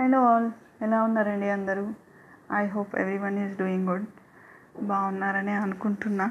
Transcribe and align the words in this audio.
Hello 0.00 0.18
all. 0.26 0.46
ఎలా 0.84 0.98
ఉన్నారండి 1.06 1.48
అందరూ? 1.54 1.82
I 2.58 2.60
hope 2.74 2.92
every 3.00 3.16
one 3.24 3.34
is 3.38 3.58
doing 3.58 3.88
good 3.88 4.06
బాగున్నారనే 4.90 5.54
అనుకుంటున్నా. 5.64 6.26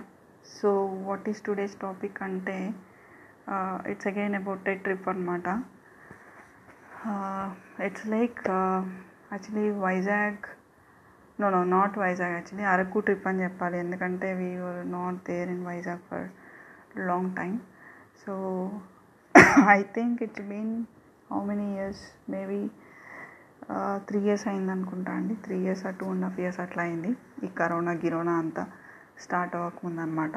So 0.55 0.69
what 1.08 1.27
is 1.31 1.42
today's 1.47 1.75
topic 1.83 2.17
అంటే 2.27 2.55
it's 3.92 4.09
again 4.11 4.37
about 4.40 4.69
a 4.74 4.75
trip 4.85 5.09
అనమాట 5.13 5.47
it's 7.87 8.07
like 8.16 8.41
actually 9.33 9.68
Vizag 9.86 10.49
no 11.41 11.49
no 11.57 11.61
not 11.77 12.01
Vizag 12.04 12.36
actually 12.39 12.67
Araku 12.73 12.99
trip 12.99 13.27
అని 13.27 13.43
చెప్పాలి. 13.43 13.79
ఎందుకంటే 13.86 14.33
we 14.33 14.51
were 14.65 14.83
not 14.97 15.23
there 15.31 15.49
in 15.49 15.65
Vizag 15.71 16.05
for 16.11 16.27
long 17.11 17.31
time 17.36 17.57
so 18.25 18.33
I 19.77 19.81
think 19.97 20.23
it's 20.23 20.47
been 20.54 20.75
how 21.31 21.41
many 21.45 21.70
years 21.77 22.05
maybe 22.31 22.61
three 24.07 24.19
years 24.27 24.45
అయింది 24.51 24.71
అనుకుంటా 24.75 25.11
అండి. 25.19 25.33
Three 25.45 25.57
years 25.65 25.83
two 26.00 26.05
and 26.13 26.25
half 26.25 26.39
years 26.43 26.59
అట్లా 26.65 26.81
అయింది. 26.87 27.11
ఈ 27.45 27.50
corona 27.59 27.93
గిరోనా 28.04 28.33
అంతా 28.43 28.63
స్టార్ట్ 29.23 29.55
అవ్వకముందు 29.59 30.01
అనమాట 30.05 30.36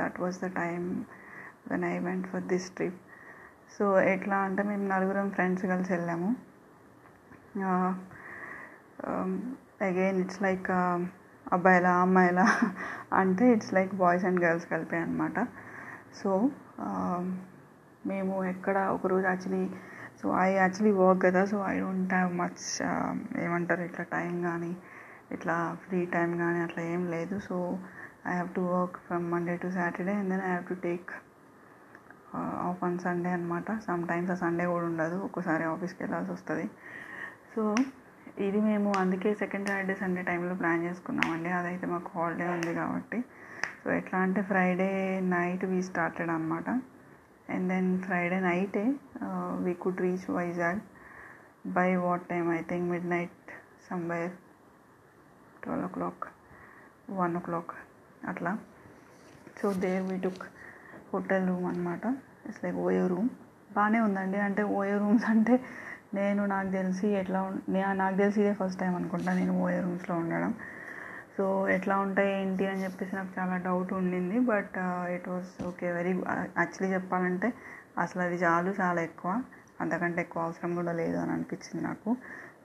that 0.00 0.18
was 0.22 0.38
the 0.44 0.48
time 0.60 0.86
when 1.70 1.84
I 1.92 1.94
went 2.08 2.26
for 2.32 2.44
this 2.52 2.68
trip 2.76 3.00
so 3.76 3.84
ఎట్లా 4.12 4.36
అంటే 4.48 4.62
మేము 4.70 4.84
నలుగురం 4.94 5.28
ఫ్రెండ్స్ 5.36 5.64
కలిసి 5.72 5.92
వెళ్ళాము. 5.96 6.30
అగైన్ 9.88 10.18
ఇట్స్ 10.22 10.38
um, 10.38 10.44
లైక్ 10.46 10.68
అబ్బాయిల 11.46 11.88
అమ్మాయిల 12.04 12.40
అంటే 13.20 13.44
it's 13.54 13.72
like 13.76 13.92
boys 14.00 14.24
and 14.28 14.40
girls 14.44 14.66
కలిపే 14.72 14.98
అనమాట 15.04 15.38
సో 16.20 16.30
మేము 18.10 18.34
ఎక్కడ 18.52 18.76
ఒకరోజు 18.96 19.24
actually 19.30 19.62
so 20.20 20.26
I 20.44 20.48
actually 20.62 20.92
work 21.02 21.22
కదా. 21.26 21.42
So 21.52 21.56
I 21.72 21.74
don't 21.82 22.12
have 22.18 22.32
much 22.42 22.64
ఏమంటారు 23.44 23.82
ఇట్లా 23.88 24.04
టైం 24.16 24.34
కానీ 24.48 24.72
ఇట్లా 25.36 25.56
ఫ్రీ 25.84 26.00
టైం 26.16 26.30
కానీ 26.42 26.58
అట్లా 26.66 26.82
ఏం 26.92 27.02
లేదు. 27.14 27.36
So 27.48 27.56
I 28.30 28.32
have 28.38 28.50
to 28.58 28.62
work 28.74 28.96
from 29.06 29.26
Monday 29.34 29.54
to 29.64 29.68
Saturday 29.78 30.14
and 30.20 30.30
then 30.32 30.44
I 30.48 30.50
have 30.54 30.66
to 30.72 30.76
take 30.86 31.10
off 32.68 32.80
on 32.86 32.98
Sunday 33.04 33.30
అనమాట 33.36 33.78
సమ్ 33.86 34.02
టైమ్స్ 34.10 34.32
ఆ 34.34 34.38
సండే 34.44 34.64
కూడా 34.72 34.86
ఉండదు. 34.90 35.18
ఒక్కోసారి 35.26 35.64
ఆఫీస్కి 35.72 36.00
వెళ్ళాల్సి 36.04 36.30
వస్తుంది. 36.36 36.66
సో 37.52 37.62
ఇది 38.46 38.58
మేము 38.68 38.88
అందుకే 39.02 39.30
సెకండ్ 39.42 39.68
సాటర్డే 39.70 39.94
సండే 40.02 40.22
టైంలో 40.30 40.54
ప్లాన్ 40.60 40.84
చేసుకున్నామండి. 40.88 41.50
అదైతే 41.58 41.86
మాకు 41.94 42.10
హాలిడే 42.16 42.48
ఉంది 42.56 42.72
కాబట్టి. 42.80 43.18
సో 43.82 43.88
ఎట్లా 44.00 44.18
అంటే 44.26 44.40
ఫ్రైడే 44.50 44.90
నైట్ 45.34 45.64
వీ 45.72 45.80
స్టార్టెడ్ 45.90 46.30
అనమాట 46.36 46.68
అండ్ 47.54 47.66
దెన్ 47.72 47.90
ఫ్రైడే 48.06 48.38
నైటే 48.40 48.84
we 49.66 49.72
could 49.84 50.00
reach 50.06 50.26
Vizag 50.30 50.80
by 51.76 51.88
what 52.06 52.24
time 52.32 52.48
I 52.58 52.60
think 52.70 52.86
midnight 53.14 53.50
somewhere 53.88 54.32
twelve 55.62 55.86
o'clock 55.96 56.24
one 57.20 57.36
o'clock 57.48 57.74
అట్లా 58.28 58.52
so 59.60 59.68
there 59.84 60.04
we 60.10 60.16
took 60.26 60.44
hotel 61.12 61.44
room 61.50 61.66
అనమాట 61.66 62.04
ఇట్స్ 62.46 62.62
లైక్ 62.64 62.78
ఓయో 62.86 63.04
రూమ్ 63.12 63.30
బాగానే 63.76 63.98
ఉందండి. 64.00 64.38
అంటే 64.46 64.62
OYO 64.78 64.96
rooms 64.98 65.26
అంటే 65.32 65.54
నేను 66.14 66.42
నాకు 66.52 66.70
తెలిసి 66.70 67.06
ఎట్లా 67.20 67.40
నాకు 68.02 68.16
తెలిసి 68.16 68.38
ఇదే 68.42 68.52
ఫస్ట్ 68.60 68.78
టైం 68.82 68.92
అనుకుంటా 69.00 69.30
నేను 69.34 69.54
ఓయో 69.64 69.80
రూమ్స్లో 69.86 70.14
ఉండడం. 70.22 70.52
సో 71.38 71.44
ఎట్లా 71.74 71.96
ఉంటాయి 72.04 72.30
ఏంటి 72.38 72.64
అని 72.70 72.80
చెప్పేసి 72.84 73.12
నాకు 73.16 73.30
చాలా 73.38 73.56
డౌట్ 73.66 73.90
ఉండింది. 73.98 74.36
But 74.50 74.76
it 75.16 75.26
was 75.32 75.50
okay 75.68 75.86
very 75.98 76.12
actually 76.60 76.88
చెప్పాలంటే 76.96 77.48
అసలు 78.04 78.22
అది 78.26 78.36
చాలు 78.44 78.70
చాలా 78.80 79.00
ఎక్కువ. 79.08 79.30
అంతకంటే 79.82 80.18
ఎక్కువ 80.24 80.40
అవసరం 80.46 80.70
కూడా 80.78 80.92
లేదు 81.00 81.16
అని 81.16 81.32
అనిపించింది 81.36 81.82
నాకు. 81.88 82.10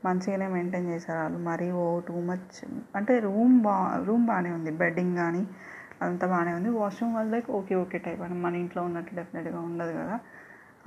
మంచిగానే 0.06 0.48
మెయింటైన్ 0.56 0.88
చేశారు 0.94 1.20
వాళ్ళు. 1.24 1.40
మరీ 1.50 1.68
ఓ 1.82 1.86
టూ 2.08 2.16
మచ్ 2.30 2.58
అంటే 3.00 3.14
రూమ్ 3.28 3.56
బా 3.68 3.76
రూమ్ 4.08 4.26
బాగానే 4.32 4.52
ఉంది. 4.58 4.72
బెడ్డింగ్ 4.82 5.16
కానీ 5.22 5.44
అదంతా 6.02 6.28
బాగానే 6.34 6.54
ఉంది. 6.60 6.70
వాష్రూమ్ 6.80 7.14
వల్ల 7.18 7.30
లైక్ 7.36 7.50
ఓకే 7.60 7.76
ఓకే 7.84 7.98
టైప్ 8.08 8.24
అని 8.28 8.38
మన 8.46 8.56
ఇంట్లో 8.64 8.84
ఉన్నట్టు 8.90 9.14
డెఫినెట్గా 9.20 9.62
ఉండదు 9.70 9.94
కదా. 10.02 10.18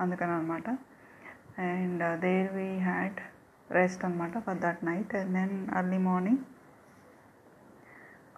అందుకని 0.01 0.33
అనమాట 0.39 0.67
and 1.69 2.03
there 2.25 2.51
we 2.59 2.69
had 2.89 3.19
rest 3.69 4.03
అనమాట 4.09 4.37
for 4.47 4.59
that 4.65 4.83
night 4.91 5.13
and 5.21 5.33
then 5.39 5.55
early 5.79 6.01
morning 6.09 6.43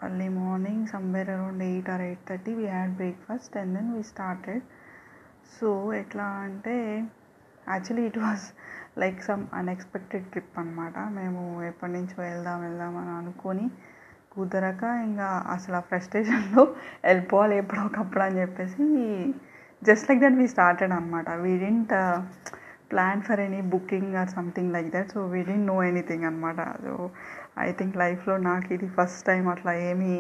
early 0.02 0.30
morning 0.32 0.88
somewhere 0.88 1.28
around 1.28 1.62
8 1.64 1.90
or 1.90 2.00
8.30 2.28 2.56
we 2.56 2.66
had 2.68 2.98
breakfast 2.98 3.56
and 3.56 3.76
then 3.76 3.90
we 3.96 4.04
started. 4.14 4.62
So 5.54 5.68
ఎట్లా 6.00 6.26
అంటే 6.46 6.76
actually 7.68 8.04
it 8.09 8.20
was 8.24 8.44
like 9.02 9.20
some 9.28 9.44
unexpected 9.54 10.26
trip 10.32 10.58
అనమాట 10.59 10.98
మేము 11.18 11.42
ఎప్పటి 11.70 11.94
నుంచో 11.94 12.18
వెళ్దాం 12.28 12.59
వెళ్దాం 12.66 12.94
అని 13.02 13.12
అనుకొని 13.20 13.66
కుదరక 14.34 14.84
ఇంకా 15.08 15.28
అసలు 15.56 15.78
ఆ 15.80 15.84
ఫ్రస్ట్రేషన్లో 15.90 16.64
వెళ్ళిపోవాలి 17.08 17.56
ఎప్పుడో 17.62 17.82
ఒకప్పుడు 17.90 18.24
అని 18.28 18.40
చెప్పేసి 18.42 18.86
just 19.82 20.08
like 20.09 20.22
that 20.26 20.40
we 20.42 20.48
started 20.56 20.94
అనమాట 21.00 21.30
we 21.46 21.54
didn't 21.64 21.94
plan 22.92 23.22
for 23.28 23.42
any 23.46 23.62
booking 23.74 24.14
or 24.22 24.30
something 24.38 24.72
like 24.76 24.90
that 24.96 25.12
so 25.16 25.22
we 25.34 25.42
didn't 25.50 25.68
know 25.72 25.78
anything 25.90 26.26
అనమాట. 26.30 26.60
సో 26.86 26.94
ఐ 27.66 27.70
థింక్ 27.80 27.98
లైఫ్లో 28.04 28.36
నాకు 28.50 28.68
ఇది 28.78 28.88
ఫస్ట్ 28.98 29.22
టైం 29.30 29.44
అట్లా 29.54 29.74
ఏమీ 29.90 30.14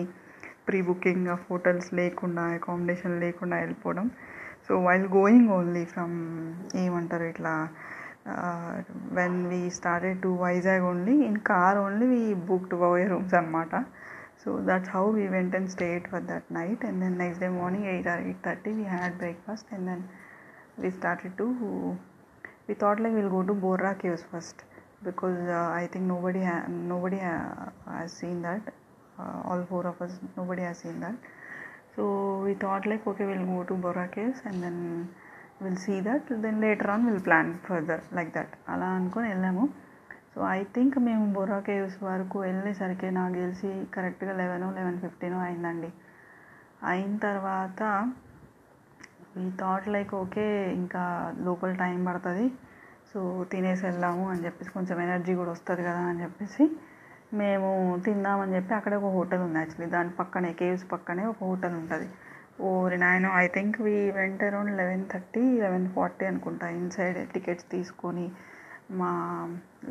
ప్రీ 0.67 0.79
బుకింగ్ 0.89 1.27
ఆఫ్ 1.35 1.45
హోటల్స్ 1.51 1.89
లేకుండా 1.99 2.43
అకామిడేషన్ 2.57 3.15
లేకుండా 3.25 3.55
వెళ్ళిపోవడం. 3.63 4.07
So 4.65 4.73
while 4.87 5.07
going 5.19 5.49
only 5.57 5.83
from 5.93 6.17
ఏమంటారు 6.83 7.25
ఇట్లా 7.33 7.53
when 9.17 9.37
we 9.51 9.61
started 9.77 10.19
to 10.25 10.31
Vizag 10.45 10.83
only 10.91 11.15
in 11.29 11.39
car 11.51 11.77
only 11.85 12.07
we 12.15 12.23
booked 12.49 12.75
OYO 12.89 13.05
rooms 13.13 13.35
అనమాట. 13.39 13.73
So 14.41 14.49
that's 14.67 14.91
how 14.95 15.05
we 15.17 15.25
went 15.35 15.55
and 15.59 15.71
stayed 15.75 16.05
for 16.11 16.25
that 16.31 16.47
night 16.57 16.83
and 16.89 16.99
then 17.03 17.17
next 17.23 17.41
day 17.45 17.49
morning 17.59 17.87
eight 17.93 18.09
or 18.13 18.21
eight 18.25 18.41
thirty 18.47 18.73
we 18.79 18.85
had 18.95 19.15
breakfast 19.23 19.71
and 19.77 19.87
then 19.91 20.03
we 20.83 20.91
started 20.99 21.35
to 21.41 21.47
we 22.69 22.75
thought 22.75 22.99
like 22.99 23.13
we'll 23.13 23.29
go 23.29 23.43
to 23.43 23.53
Borra 23.55 23.91
caves 24.01 24.23
first 24.31 24.57
because 25.03 25.39
uh, 25.49 25.69
I 25.73 25.87
think 25.91 26.05
nobody 26.05 26.41
ha- 26.41 26.67
nobody 26.93 27.19
ha- 27.19 27.71
has 27.89 28.11
seen 28.13 28.41
that. 28.41 28.63
Uh, 29.17 29.41
all 29.45 29.61
four 29.63 29.83
of 29.87 30.01
us, 30.01 30.13
nobody 30.37 30.61
has 30.61 30.77
seen 30.79 30.99
that. 30.99 31.17
So 31.95 32.03
we 32.45 32.53
thought 32.55 32.85
like 32.85 33.05
okay, 33.07 33.25
we'll 33.25 33.47
go 33.47 33.63
to 33.63 33.75
Borra 33.85 34.07
caves 34.15 34.39
and 34.45 34.63
then 34.65 34.77
we'll 35.61 35.75
see 35.77 35.99
that. 36.01 36.23
Then 36.45 36.61
later 36.61 36.89
on 36.91 37.05
we'll 37.07 37.21
plan 37.21 37.59
further 37.69 37.99
like 38.11 38.33
that. 38.33 38.51
అలా 38.73 38.89
అనుకొని 38.97 39.29
వెళ్ళాము 39.33 39.65
so 40.33 40.39
I 40.55 40.59
think 40.75 40.97
మేము 41.07 41.23
Borra 41.35 41.59
caves 41.67 41.97
వరకు 42.07 42.37
వెళ్ళేసరికి 42.47 43.07
నాకు 43.17 43.35
తెలిసి 43.41 43.69
కరెక్ట్గా 43.95 44.33
eleven 44.41 44.65
eleven 44.77 44.99
fifteen 45.03 45.37
అయిందండి 45.45 45.89
అయిన 46.91 47.13
తర్వాత 47.27 47.81
వీ 49.35 49.45
థాట్ 49.61 49.87
లైక్ 49.95 50.13
ఓకే 50.21 50.45
ఇంకా 50.79 51.03
లోపల 51.47 51.71
టైం 51.83 51.99
పడుతుంది. 52.09 52.47
సో 53.11 53.19
తినేసి 53.51 53.83
వెళ్దాము 53.87 54.23
అని 54.31 54.41
చెప్పేసి 54.45 54.71
కొంచెం 54.77 54.97
ఎనర్జీ 55.05 55.33
కూడా 55.41 55.51
వస్తుంది 55.55 55.83
కదా 55.89 56.01
అని 56.09 56.21
చెప్పేసి 56.23 56.65
మేము 57.39 57.69
తిందామని 58.05 58.55
చెప్పి 58.57 58.73
అక్కడే 58.77 58.95
ఒక 59.01 59.09
హోటల్ 59.17 59.41
ఉంది 59.45 59.57
యాక్చువల్లీ 59.61 59.87
దాని 59.95 60.11
పక్కనే 60.19 60.51
కేవ్స్ 60.61 60.85
పక్కనే 60.93 61.23
ఒక 61.31 61.39
హోటల్ 61.49 61.75
ఉంటుంది. 61.81 62.07
ఓ 62.65 62.69
నాయన 63.03 63.27
I 63.41 63.45
think 63.55 63.77
we 63.87 63.95
went 64.17 64.41
around 64.49 64.73
eleven 64.79 65.03
thirty 65.13 65.43
eleven 65.63 65.87
forty 65.95 66.25
అనుకుంటా. 66.31 66.67
ఇన్సైడ్ 66.79 67.19
టికెట్స్ 67.35 67.67
తీసుకొని 67.73 68.25
మా 68.99 69.11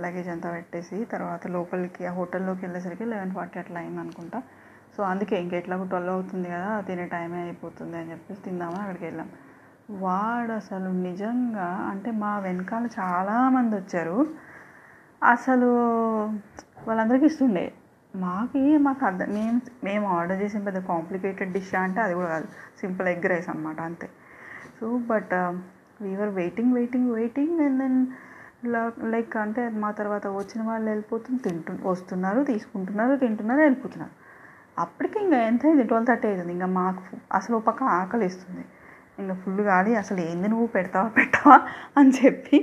లగేజ్ 0.05 0.29
అంతా 0.35 0.49
పెట్టేసి 0.57 0.97
తర్వాత 1.13 1.47
లోపలికి 1.57 2.03
ఆ 2.11 2.13
హోటల్లోకి 2.19 2.63
వెళ్ళేసరికి 2.67 3.05
లెవెన్ 3.13 3.33
ఫార్టీ 3.37 3.57
అట్లా 3.63 3.79
అయింది 3.83 4.01
అనుకుంటా. 4.05 4.41
సో 4.99 5.03
అందుకే 5.11 5.35
ఇంకెట్లాగో 5.43 5.85
ట్వెల్వ్ 5.85 6.13
అవుతుంది 6.15 6.49
కదా 6.55 6.71
తినే 6.87 7.05
టైమే 7.13 7.41
అయిపోతుంది 7.43 7.97
అని 7.99 8.09
చెప్పేసి 8.11 8.41
తిందామని 8.43 8.81
అక్కడికి 8.85 9.05
వెళ్ళాం. 9.05 9.29
వాడు 10.05 10.53
అసలు 10.53 10.89
నిజంగా 11.09 11.67
అంటే 11.91 12.11
మా 12.23 12.31
వెనకాల 12.47 12.87
చాలామంది 12.99 13.75
వచ్చారు. 13.77 14.17
అసలు 15.23 15.69
వాళ్ళందరికీ 16.89 17.27
ఇస్తుండే. 17.31 17.65
మాకు 18.15 18.59
మాకు 18.87 19.03
అర్థం 19.07 19.31
మేము 19.39 19.59
మేము 19.85 20.07
ఆర్డర్ 20.17 20.43
చేసిన 20.43 20.61
పెద్ద 20.69 20.79
కాంప్లికేటెడ్ 20.93 21.53
డిష్ 21.53 21.73
అంటే 21.85 22.01
అది 22.07 22.15
కూడా 22.15 22.29
కాదు. 22.35 22.49
సింపుల్ 22.81 23.09
ఎగ్ 23.15 23.31
రైస్ 23.35 23.49
అనమాట 23.49 23.81
అంతే. 23.81 24.09
So 24.79 24.89
but 25.13 25.35
we're 26.03 26.33
waiting 26.41 26.73
waiting 26.79 27.11
waiting 27.19 27.61
and 27.67 27.79
then 27.85 28.01
like 29.15 29.37
అంటే 29.37 29.63
మా 29.85 29.91
తర్వాత 30.01 30.27
వచ్చిన 30.41 30.63
వాళ్ళు 30.71 30.89
వెళ్ళిపోతుంది 30.91 31.41
తింటు 31.49 31.73
వస్తున్నారు 31.93 32.43
తీసుకుంటున్నారు 32.45 33.15
తింటున్నారు 33.17 33.61
వెళ్ళిపోతున్నారు. 33.61 34.15
అప్పటికి 34.79 35.17
ఇంకా 35.25 35.39
ఎంత 35.43 35.63
అయింది? 35.67 35.85
ట్వెల్వ్ 35.85 36.09
థర్టీ 36.09 36.27
అవుతుంది 36.29 36.53
ఇంకా 36.53 36.69
మాకు 36.79 37.03
అసలు 37.33 37.57
పక్క 37.69 37.83
ఆకలిస్తుంది 37.99 38.65
ఇంకా 39.19 39.35
ఫుల్ 39.35 39.61
కాలి 39.65 39.93
అసలు 39.97 40.21
ఏంది 40.21 40.49
నువ్వు? 40.49 40.67
పెడతావా? 40.67 41.09
పెట్టావా? 41.19 41.57
అని 41.99 42.13
చెప్పి 42.19 42.57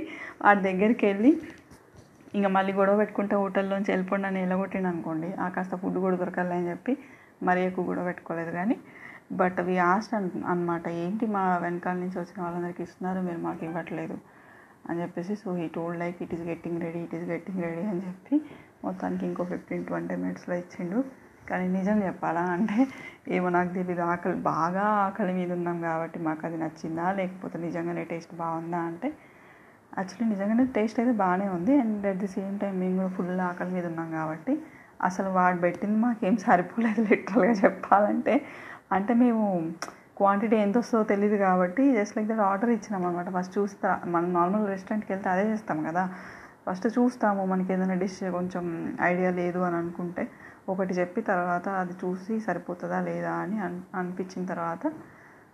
వాడి 0.44 0.60
దగ్గరికి 0.60 1.06
వెళ్ళి 1.06 1.30
ఇంకా 2.34 2.48
మళ్ళీ 2.48 2.72
గొడవ 2.72 2.96
పెట్టుకుంటే 2.96 3.34
హోటల్లోంచి 3.36 3.90
వెళ్ళిపోండి 3.92 4.26
అని 4.26 4.38
వెళ్ళగొట్టిండు 4.40 4.88
అనుకోండి. 4.88 5.28
ఆ 5.34 5.48
కాస్త 5.48 5.74
ఫుడ్ 5.74 5.98
కూడా 5.98 6.16
దొరకాలి 6.16 6.54
అని 6.54 6.68
చెప్పి 6.68 6.92
మరీ 7.42 7.60
ఎక్కువ 7.60 7.84
గొడవ 7.84 8.04
పెట్టుకోలేదు 8.04 8.50
కానీ 8.50 8.76
బట్ 9.32 9.60
అవి 9.60 9.78
ఆస్ట్ 9.90 10.12
అనమాట 10.46 10.88
ఏంటి 11.02 11.26
మా 11.26 11.56
వెనకాల 11.56 11.96
నుంచి 11.96 12.18
వచ్చిన 12.18 12.38
వాళ్ళందరికీ 12.42 12.82
ఇస్తున్నారు? 12.82 13.20
మీరు 13.20 13.38
మాకు 13.38 13.64
ఇవ్వట్లేదు. 13.64 14.16
అని 14.90 15.02
చెప్పేసి 15.02 15.36
so 15.36 15.56
he 15.56 15.68
told 15.68 16.00
like 16.00 16.18
it 16.22 16.34
is 16.34 16.42
getting 16.42 16.82
ready 16.82 16.98
it 16.98 17.14
is 17.14 17.24
getting 17.30 17.62
ready 17.62 17.84
అని 17.92 18.00
చెప్పి 18.00 18.34
మొత్తానికి 18.84 19.24
ఇంకో 19.26 19.44
ఫిఫ్టీన్ 19.44 19.84
ట్వంటీ 19.84 20.16
మినిట్స్లో 20.16 20.54
ఇచ్చిండు. 20.54 20.98
కానీ 21.48 21.66
నిజం 21.78 21.96
చెప్పాలా 22.06 22.42
అంటే 22.56 22.78
ఏమో 23.36 23.48
నాకు 23.56 23.70
తెలియదు 23.78 24.02
ఆకలి 24.12 24.36
బాగా 24.52 24.84
ఆకలి 25.06 25.32
మీద 25.38 25.50
ఉన్నాం 25.58 25.78
కాబట్టి 25.88 26.18
మాకు 26.26 26.42
అది 26.48 26.58
నచ్చిందా? 26.62 27.06
లేకపోతే 27.18 27.56
నిజంగానే 27.66 28.04
టేస్ట్ 28.12 28.34
బాగుందా 28.42 28.80
అంటే 28.90 29.08
యాక్చువల్లీ 29.98 30.26
నిజంగానే 30.34 30.64
టేస్ట్ 30.76 30.98
అయితే 31.00 31.12
బాగానే 31.24 31.46
ఉంది. 31.56 31.74
And 31.82 32.06
at 32.10 32.20
the 32.22 32.28
same 32.36 32.54
time 32.62 32.74
మేము 32.82 32.96
కూడా 33.00 33.10
ఫుల్ 33.16 33.30
ఆకలి 33.50 33.70
మీద 33.76 33.86
ఉన్నాం 33.92 34.08
కాబట్టి 34.18 34.54
అసలు 35.08 35.28
వాడు 35.38 35.58
పెట్టింది 35.64 35.98
మాకేం 36.06 36.36
సరిపోలేదు 36.46 37.02
లిటరల్గా 37.10 37.54
చెప్పాలంటే. 37.64 38.34
అంటే 38.96 39.12
మేము 39.22 39.44
క్వాంటిటీ 40.18 40.56
ఎంత 40.64 40.76
వస్తుందో 40.82 41.04
తెలియదు 41.12 41.36
కాబట్టి 41.46 41.82
జస్ట్ 41.96 42.14
లైక్ 42.16 42.28
దట్ 42.28 42.44
ఆర్డర్ 42.50 42.70
ఇచ్చినాం 42.76 43.02
అనమాట 43.08 43.28
ఫస్ట్ 43.36 43.54
చూస్తా 43.58 43.88
మనం 44.14 44.28
నార్మల్ 44.38 44.64
రెస్టారెంట్కి 44.74 45.10
వెళ్తే 45.12 45.28
అదే 45.34 45.44
చేస్తాం 45.50 45.78
కదా. 45.88 46.04
ఫస్ట్ 46.66 46.86
చూస్తాము 46.98 47.42
మనకి 47.52 47.70
ఏదైనా 47.74 47.96
డిష్ 48.04 48.20
కొంచెం 48.38 48.64
ఐడియా 49.10 49.30
లేదు 49.40 49.60
అని 49.66 49.76
అనుకుంటే. 49.82 50.22
ఒకటి 50.72 50.92
చెప్పి 50.98 51.20
తర్వాత 51.30 51.66
అది 51.82 51.94
చూసి 52.02 52.34
సరిపోతుందా 52.46 52.98
లేదా 53.08 53.32
అని 53.42 53.56
అనిపించిన 54.00 54.42
తర్వాత 54.52 54.84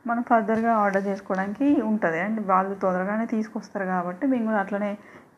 మనం 0.05 0.23
ఫర్దర్గా 0.31 0.73
ఆర్డర్ 0.83 1.05
చేసుకోవడానికి 1.09 1.67
ఉంటుంది. 1.91 2.19
అండ్ 2.27 2.41
వాళ్ళు 2.51 2.75
తొందరగానే 2.85 3.27
తీసుకొస్తారు 3.35 3.87
కాబట్టి 3.95 4.25
మేము 4.33 4.47
కూడా 4.51 4.61
అట్లనే 4.65 4.91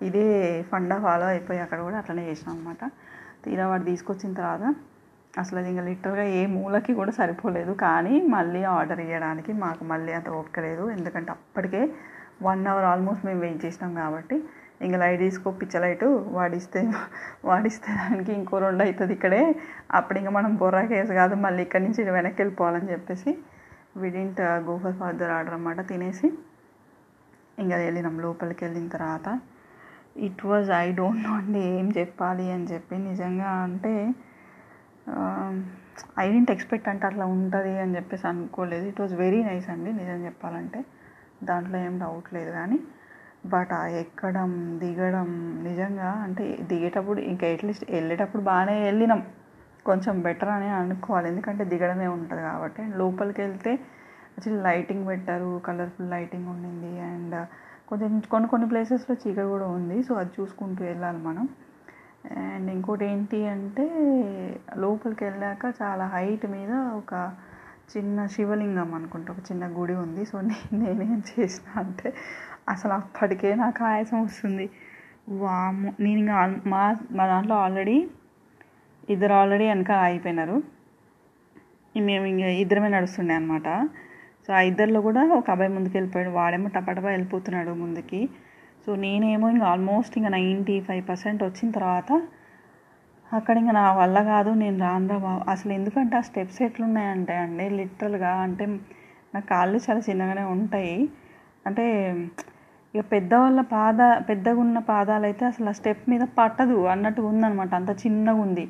ఇదే 0.09 0.27
ఫండా 0.71 0.97
ఫాలో 1.05 1.27
అయిపోయి 1.33 1.61
అక్కడ 1.65 1.81
కూడా 1.89 1.99
అట్లనే 2.03 2.23
చేసినాం 2.31 2.55
అనమాట 2.57 2.85
తీరా 3.45 3.65
వాడు 3.71 3.85
తీసుకొచ్చిన 3.91 4.33
తర్వాత 4.41 4.65
అసలు 5.43 5.59
అది 5.61 5.69
ఇంకా 5.73 5.83
లిటరల్గా 5.89 6.25
ఏ 6.39 6.43
మూలకి 6.57 6.93
కూడా 7.01 7.13
సరిపోలేదు. 7.21 7.73
కానీ 7.85 8.15
మళ్ళీ 8.35 8.61
ఆర్డర్ 8.75 9.01
ఇవ్వడానికి 9.07 9.53
మాకు 9.65 9.83
మళ్ళీ 9.93 10.13
అంత 10.19 10.29
ఓపిక 10.39 10.59
లేదు. 10.67 10.85
ఎందుకంటే 10.97 11.31
అప్పటికే 11.37 11.81
వన్ 12.49 12.63
అవర్ 12.73 12.87
ఆల్మోస్ట్ 12.93 13.25
మేము 13.29 13.41
వెయిట్ 13.45 13.61
చేసినాం 13.67 13.93
కాబట్టి 14.03 14.37
ఇంకా 14.87 14.99
లైట్ 15.03 15.21
తీసుకో 15.25 15.49
పిచ్చలైటు 15.61 16.07
వాడిస్తే 16.37 16.81
వాడిస్తే 17.51 17.89
దానికి 18.01 18.33
ఇంకో 18.39 18.59
రెండు 18.65 18.83
అవుతుంది 18.87 19.13
ఇక్కడే. 19.17 19.43
అప్పుడు 19.99 20.19
ఇంకా 20.21 20.33
మనం 20.39 20.53
బొర్రా 20.63 20.83
కేసు 20.93 21.13
కాదు 21.21 21.35
మళ్ళీ 21.47 21.63
ఇక్కడి 21.67 21.85
నుంచి 21.87 22.11
వెనక్కి 22.19 22.41
వెళ్ళిపోవాలని 22.43 22.89
చెప్పేసి 22.95 23.33
విడింట్ 24.03 24.41
గోఫర్ 24.69 24.97
ఫాదర్ 25.01 25.33
ఆర్డర్ 25.37 25.57
అనమాట 25.57 25.81
తినేసి. 25.91 26.29
ఇంకా 27.63 27.77
వెళ్ళినాం 27.85 28.17
లోపలికి 28.27 28.63
వెళ్ళిన 28.67 28.89
తర్వాత. 28.97 29.27
It 30.27 30.43
was 30.51 30.69
I 30.83 30.87
don't 31.01 31.23
know 31.27 31.33
అండి 31.41 31.61
ఏం 31.77 31.87
చెప్పాలి 31.99 32.47
అని 32.57 32.67
చెప్పి 32.73 32.97
నిజంగా 33.11 33.51
అంటే 33.67 33.93
ఐ 36.23 36.27
డెంట్ 36.33 36.53
ఎక్స్పెక్ట్ 36.55 36.89
అంటే 36.93 37.05
అట్లా 37.09 37.25
ఉంటుంది 37.37 37.73
అని 37.85 37.95
చెప్పేసి 37.97 38.25
అనుకోలేదు. 38.31 38.85
ఇట్ 38.91 39.01
వాజ్ 39.03 39.15
వెరీ 39.23 39.41
నైస్ 39.49 39.69
అండి 39.75 39.91
నిజం 40.01 40.21
చెప్పాలంటే. 40.29 40.81
దాంట్లో 41.49 41.77
ఏం 41.87 41.95
డౌట్ 42.05 42.29
లేదు 42.37 42.53
కానీ. 42.59 42.79
బట్ 43.47 43.73
ఆ 43.73 43.87
ఎక్కడం 43.87 44.79
దిగడం 44.79 45.61
నిజంగా 45.65 46.11
అంటే 46.11 46.59
దిగేటప్పుడు 46.63 47.21
ఇంకా 47.21 47.47
ఎట్లీస్ట్ 47.47 47.91
వెళ్ళేటప్పుడు 47.91 48.43
బాగానే 48.43 48.81
వెళ్ళినాం. 48.85 49.23
కొంచెం 49.87 50.21
బెటర్ 50.21 50.49
అని 50.49 50.69
అనుకోవాలి. 50.69 51.29
ఎందుకంటే 51.29 51.65
దిగడమే 51.65 52.07
ఉంటుంది 52.07 52.43
కాబట్టి. 52.43 52.83
లోపలికి 52.97 53.43
వెళ్తే 53.43 53.71
యాక్చువల్లీ 53.71 54.63
లైటింగ్ 54.63 55.07
పెట్టారు 55.07 55.61
కలర్ఫుల్ 55.65 56.11
లైటింగ్ 56.11 56.49
ఉండింది. 56.49 57.01
అండ్ 57.01 57.47
కొంచెం 57.89 58.21
కొన్ని 58.31 58.49
కొన్ని 58.49 58.69
ప్లేసెస్లో 58.69 59.17
చీకటి 59.27 59.47
కూడా 59.47 59.67
ఉంది. 59.67 60.03
సో 60.03 60.15
అది 60.15 60.31
చూసుకుంటూ 60.41 60.85
వెళ్ళాలి 60.85 61.19
మనం. 61.19 61.49
అండ్ 62.37 62.71
ఇంకోటి 62.71 63.05
ఏంటి 63.05 63.47
అంటే 63.47 63.87
లోపలికి 64.77 65.25
వెళ్ళాక 65.25 65.75
చాలా 65.83 66.07
హైట్ 66.07 66.47
మీద 66.47 66.73
ఒక 66.73 67.33
చిన్న 67.97 68.27
శివలింగం 68.27 68.95
అనుకుంటా. 68.95 69.33
ఒక 69.33 69.39
చిన్న 69.53 69.81
గుడి 69.81 69.95
ఉంది. 69.95 70.27
సో 70.27 70.41
నేను 70.41 70.85
నేనేం 70.85 71.23
చేసిన 71.41 71.81
అంటే 71.81 72.15
అసలు 72.67 72.93
అప్పటికే 72.93 73.51
నాకు 73.55 73.81
ఆయాసం 73.85 74.19
వస్తుంది. 74.25 74.67
వాము 75.43 75.89
నేను 76.05 76.19
ఇంకా 76.23 76.39
మా 76.73 76.83
మా 77.19 77.25
దాంట్లో 77.27 77.57
ఆల్రెడీ 77.65 77.97
ఇద్దరు 79.09 79.35
ఆల్రెడీ 79.41 79.67
వెనక 79.73 79.93
ఆగిపోయినారు. 80.07 80.57
మేము 81.95 82.25
ఇంకా 82.33 82.49
ఇద్దరమే 82.63 82.89
నడుస్తుండే 82.89 83.35
అనమాట 83.35 83.69
సో 84.47 84.51
ఆ 84.59 84.61
ఇద్దరిలో 84.71 85.01
కూడా 85.01 85.21
ఒక 85.39 85.47
అబ్బాయి 85.51 85.71
ముందుకు 85.77 85.95
వెళ్ళిపోయాడు. 85.97 86.31
వాడేమో 86.39 86.69
టపాటపా 86.69 87.09
వెళ్ళిపోతున్నాడు 87.09 87.73
ముందుకి. 87.83 88.21
సో 88.85 88.91
నేనేమో 89.05 89.47
ఇంకా 89.55 89.67
ఆల్మోస్ట్ 89.73 90.15
ఇంకా 90.19 90.31
నైంటీ 90.39 90.77
ఫైవ్ 90.89 91.05
పర్సెంట్ 91.11 91.43
వచ్చిన 91.43 91.69
తర్వాత 91.71 92.11
అక్కడ 93.31 93.55
ఇంకా 93.59 93.73
నా 93.73 93.87
వల్ల 93.93 94.19
కాదు 94.33 94.51
నేను 94.63 94.79
రానురా 94.79 95.17
బాబు. 95.19 95.43
అసలు 95.51 95.73
ఎందుకంటే 95.73 96.15
ఆ 96.17 96.25
స్టెప్స్ 96.29 96.61
ఎట్లున్నాయంటే 96.63 97.37
అండి 97.45 97.67
లిటరల్గా 97.79 98.33
అంటే 98.47 98.65
నా 99.35 99.41
కాళ్ళు 99.53 99.79
చాలా 99.87 100.01
చిన్నగానే 100.09 100.45
ఉంటాయి. 100.57 100.97
అంటే 101.67 101.85
ఇక 102.95 103.03
పెద్దవాళ్ళ 103.13 103.61
పాద 103.73 104.01
పెద్దగా 104.29 104.59
ఉన్న 104.65 104.79
పాదాలు 104.91 105.25
అయితే 105.29 105.45
అసలు 105.49 105.69
ఆ 105.71 105.77
స్టెప్ 105.79 106.03
మీద 106.11 106.25
పట్టదు 106.37 106.77
అన్నట్టు 106.93 107.23
ఉందనమాట 107.31 107.73
అంత 107.81 107.93
చిన్నగా 108.03 108.41
ఉంది. 108.45 108.65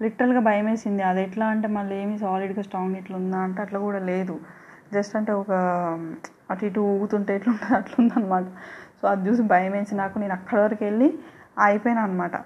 లిటరల్గా 0.00 0.40
భయం 0.48 0.66
వేసింది 0.70 1.02
అది 1.10 1.20
ఎట్లా 1.26 1.44
అంటే 1.54 1.68
మళ్ళీ 1.76 1.94
ఏమి 2.02 2.16
సాలిడ్గా 2.24 2.62
స్ట్రాంగ్ 2.66 2.96
ఇట్లా 3.00 3.16
ఉందా 3.22 3.38
అంటే 3.46 3.60
అట్లా 3.64 3.78
కూడా 3.86 4.00
లేదు. 4.10 4.34
జస్ట్ 4.94 5.14
అంటే 5.18 5.32
ఒక 5.42 5.52
అటు 6.50 6.64
ఇటు 6.68 6.82
ఊగుతుంటే 6.92 7.32
ఎట్లుంటుంది 7.38 7.74
అట్లుందనమాట 7.80 8.46
సో 9.00 9.06
అది 9.08 9.22
చూసి 9.28 9.42
భయం 9.52 9.72
వేసి 9.76 9.94
నాకు 10.02 10.16
నేను 10.22 10.34
అక్కడి 10.38 10.60
వరకు 10.64 10.82
వెళ్ళి 10.88 11.08
అయిపోయాను 11.66 12.02
అనమాట 12.06 12.36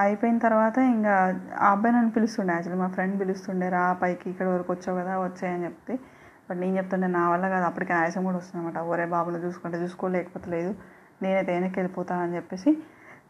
అయిపోయిన 0.00 0.38
తర్వాత 0.46 0.76
ఇంకా 0.94 1.14
ఆ 1.60 1.70
అబ్బాయి 1.72 1.94
నన్ను 1.96 2.12
పిలుస్తుండే 2.16 2.52
యాక్చువల్లీ 2.54 2.80
మా 2.82 2.88
ఫ్రెండ్ 2.94 3.14
పిలుస్తుండే 3.20 3.66
రా 3.76 3.84
పైకి 4.02 4.26
ఇక్కడ 4.32 4.46
వరకు 4.54 4.70
వచ్చావు 4.74 4.96
కదా 5.00 5.14
వచ్చాయని 5.26 5.64
చెప్తే 5.68 5.94
బట్ 6.48 6.58
నేను 6.62 6.74
చెప్తుండే 6.76 7.08
నా 7.16 7.22
వల్ల 7.32 7.44
కాదు. 7.48 7.64
అప్పటికి 7.64 7.92
ఆయాసం 7.92 8.22
కూడా 8.24 8.38
వస్తుంది 8.38 8.60
అనమాట 8.60 8.78
ఒరే 8.92 9.06
బాబులు 9.14 9.38
చూసుకుంటే 9.44 9.78
చూసుకోలేకపోతే 9.82 10.48
లేదు. 10.50 10.72
నేనైతే 11.22 11.50
వెనక్కి 11.56 11.78
వెళ్ళిపోతానని 11.80 12.24
అని 12.26 12.36
చెప్పేసి 12.36 12.70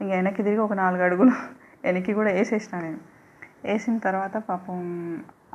ఇంక 0.01 0.11
వెనక్కి 0.19 0.43
తిరిగి 0.43 0.63
ఒక 0.67 0.75
నాలుగు 0.83 1.03
అడుగులు 1.03 1.35
వెనక్కి 1.87 2.13
కూడా 2.15 2.31
వేసేసిన 2.31 2.75
నేను. 2.81 3.01
వేసిన 3.65 3.97
తర్వాత 3.99 4.37
పాపం 4.49 4.79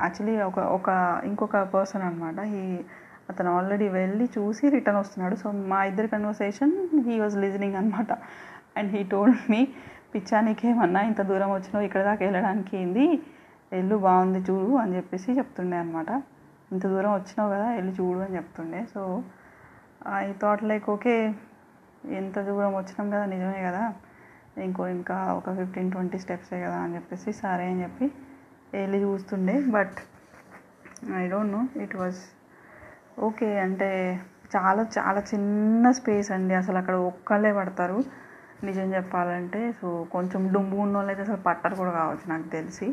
యాక్చువల్లీ 0.00 0.34
ఒక 0.42 0.58
ఒక 0.76 0.88
ఇంకొక 1.24 1.56
పర్సన్ 1.74 2.02
అనమాట 2.02 2.38
ఈ 2.60 2.62
అతను 3.30 3.50
ఆల్రెడీ 3.56 3.86
వెళ్ళి 3.98 4.24
చూసి 4.36 4.64
రిటర్న్ 4.68 5.00
వస్తున్నాడు. 5.00 5.36
సో 5.36 5.48
మా 5.72 5.78
ఇద్దరి 5.84 6.08
కన్వర్సేషన్ 6.08 6.72
హీ 7.08 7.14
వాజ్ 7.20 7.36
లిజనింగ్ 7.44 7.76
అనమాట 7.76 8.12
అండ్ 8.76 8.90
హీ 8.94 9.02
టోల్డ్ 9.04 9.40
మీ 9.52 9.60
పిచ్చానికి 10.14 10.64
ఏమన్నా 10.68 11.00
ఇంత 11.10 11.20
దూరం 11.22 11.50
వచ్చినావు? 11.54 11.84
ఇక్కడ 11.88 12.02
దాకా 12.02 12.22
వెళ్ళడానికి 12.24 12.72
ఏంది? 12.76 13.06
వెళ్ళు 13.72 13.96
బాగుంది 14.06 14.40
చూడు 14.48 14.72
అని 14.76 14.92
చెప్పేసి 14.96 15.30
చెప్తుండే 15.32 15.76
అనమాట 15.76 16.10
ఇంత 16.72 16.84
దూరం 16.92 17.12
వచ్చినావు 17.18 17.50
కదా 17.54 17.66
వెళ్ళి 17.78 17.92
చూడు 17.98 18.20
అని 18.26 18.34
చెప్తుండే. 18.38 18.80
So 18.94 19.02
I 20.20 20.24
thought 20.42 20.62
like 20.70 20.86
okay 20.94 21.14
ఎంత 22.20 22.36
దూరం 22.48 22.72
వచ్చినాం 22.80 23.06
కదా 23.14 23.24
నిజమే 23.34 23.60
కదా. 23.68 23.82
ఇంకో 24.66 24.84
ఇంకా 24.96 25.16
ఒక 25.38 25.50
ఫిఫ్టీన్ 25.58 25.90
ట్వంటీ 25.92 26.18
స్టెప్సే 26.24 26.58
కదా 26.64 26.78
అని 26.84 26.94
చెప్పేసి 26.96 27.30
సరే 27.42 27.66
అని 27.72 27.82
చెప్పి 27.84 28.06
వెళ్ళి 28.74 28.98
చూస్తుండే. 29.04 29.54
But 29.76 29.98
I 31.20 31.22
don't 31.32 31.52
know 31.56 31.62
it 31.84 31.96
was 31.96 32.20
okay 33.28 33.48
అంటే 33.58 33.88
చాలా 34.54 34.82
చాలా 34.96 35.20
చిన్న 35.30 35.84
స్పేస్ 35.98 36.28
అండి. 36.36 36.54
అసలు 36.54 36.78
అక్కడ 36.82 36.96
ఒక్కళ్ళే 37.10 37.52
పడతారు. 37.52 37.98
నిజం 38.64 38.88
చెప్పాలంటే 38.96 39.60
సో 39.80 39.88
కొంచెం 40.14 40.42
డుంబు 40.54 40.76
ఉన్న 40.84 40.96
వాళ్ళు 40.96 41.10
అయితే 41.12 41.22
అసలు 41.22 41.40
పట్టరు 41.46 41.74
కూడా 41.80 41.92
కావచ్చు 42.00 42.26
నాకు 42.32 42.46
తెలిసి. 42.56 42.88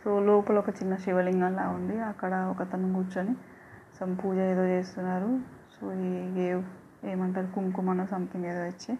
సో 0.00 0.10
లోపల 0.20 0.56
ఒక 0.58 0.70
చిన్న 0.78 0.94
శివలింగంలా 0.96 1.64
ఉంది. 1.68 1.96
అక్కడ 2.10 2.32
ఒకతను 2.52 2.88
కూర్చొని 2.94 3.34
సమ్ 3.98 4.12
పూజ 4.20 4.38
ఏదో 4.52 4.64
చేస్తున్నారు. 4.66 5.30
సో 5.74 5.82
ఈ 6.02 6.46
ఏమంటారు? 7.10 7.48
కుంకుమనో 7.54 8.04
సంథింగ్ 8.06 8.46
ఏదో 8.46 8.62
ఇచ్చి 8.64 8.92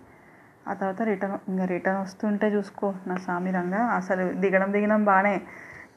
ఆ 0.69 0.73
తర్వాత 0.73 1.03
రిటర్న్ 1.03 1.39
ఇంకా 1.51 1.65
రిటర్న్ 1.67 2.01
వస్తుంటే 2.01 2.47
చూసుకో 2.55 2.89
నా 3.07 3.15
సామిరంగా 3.27 3.81
అసలు 3.99 4.25
దిగడం 4.43 4.71
దిగడం 4.73 5.03
బాగానే 5.05 5.35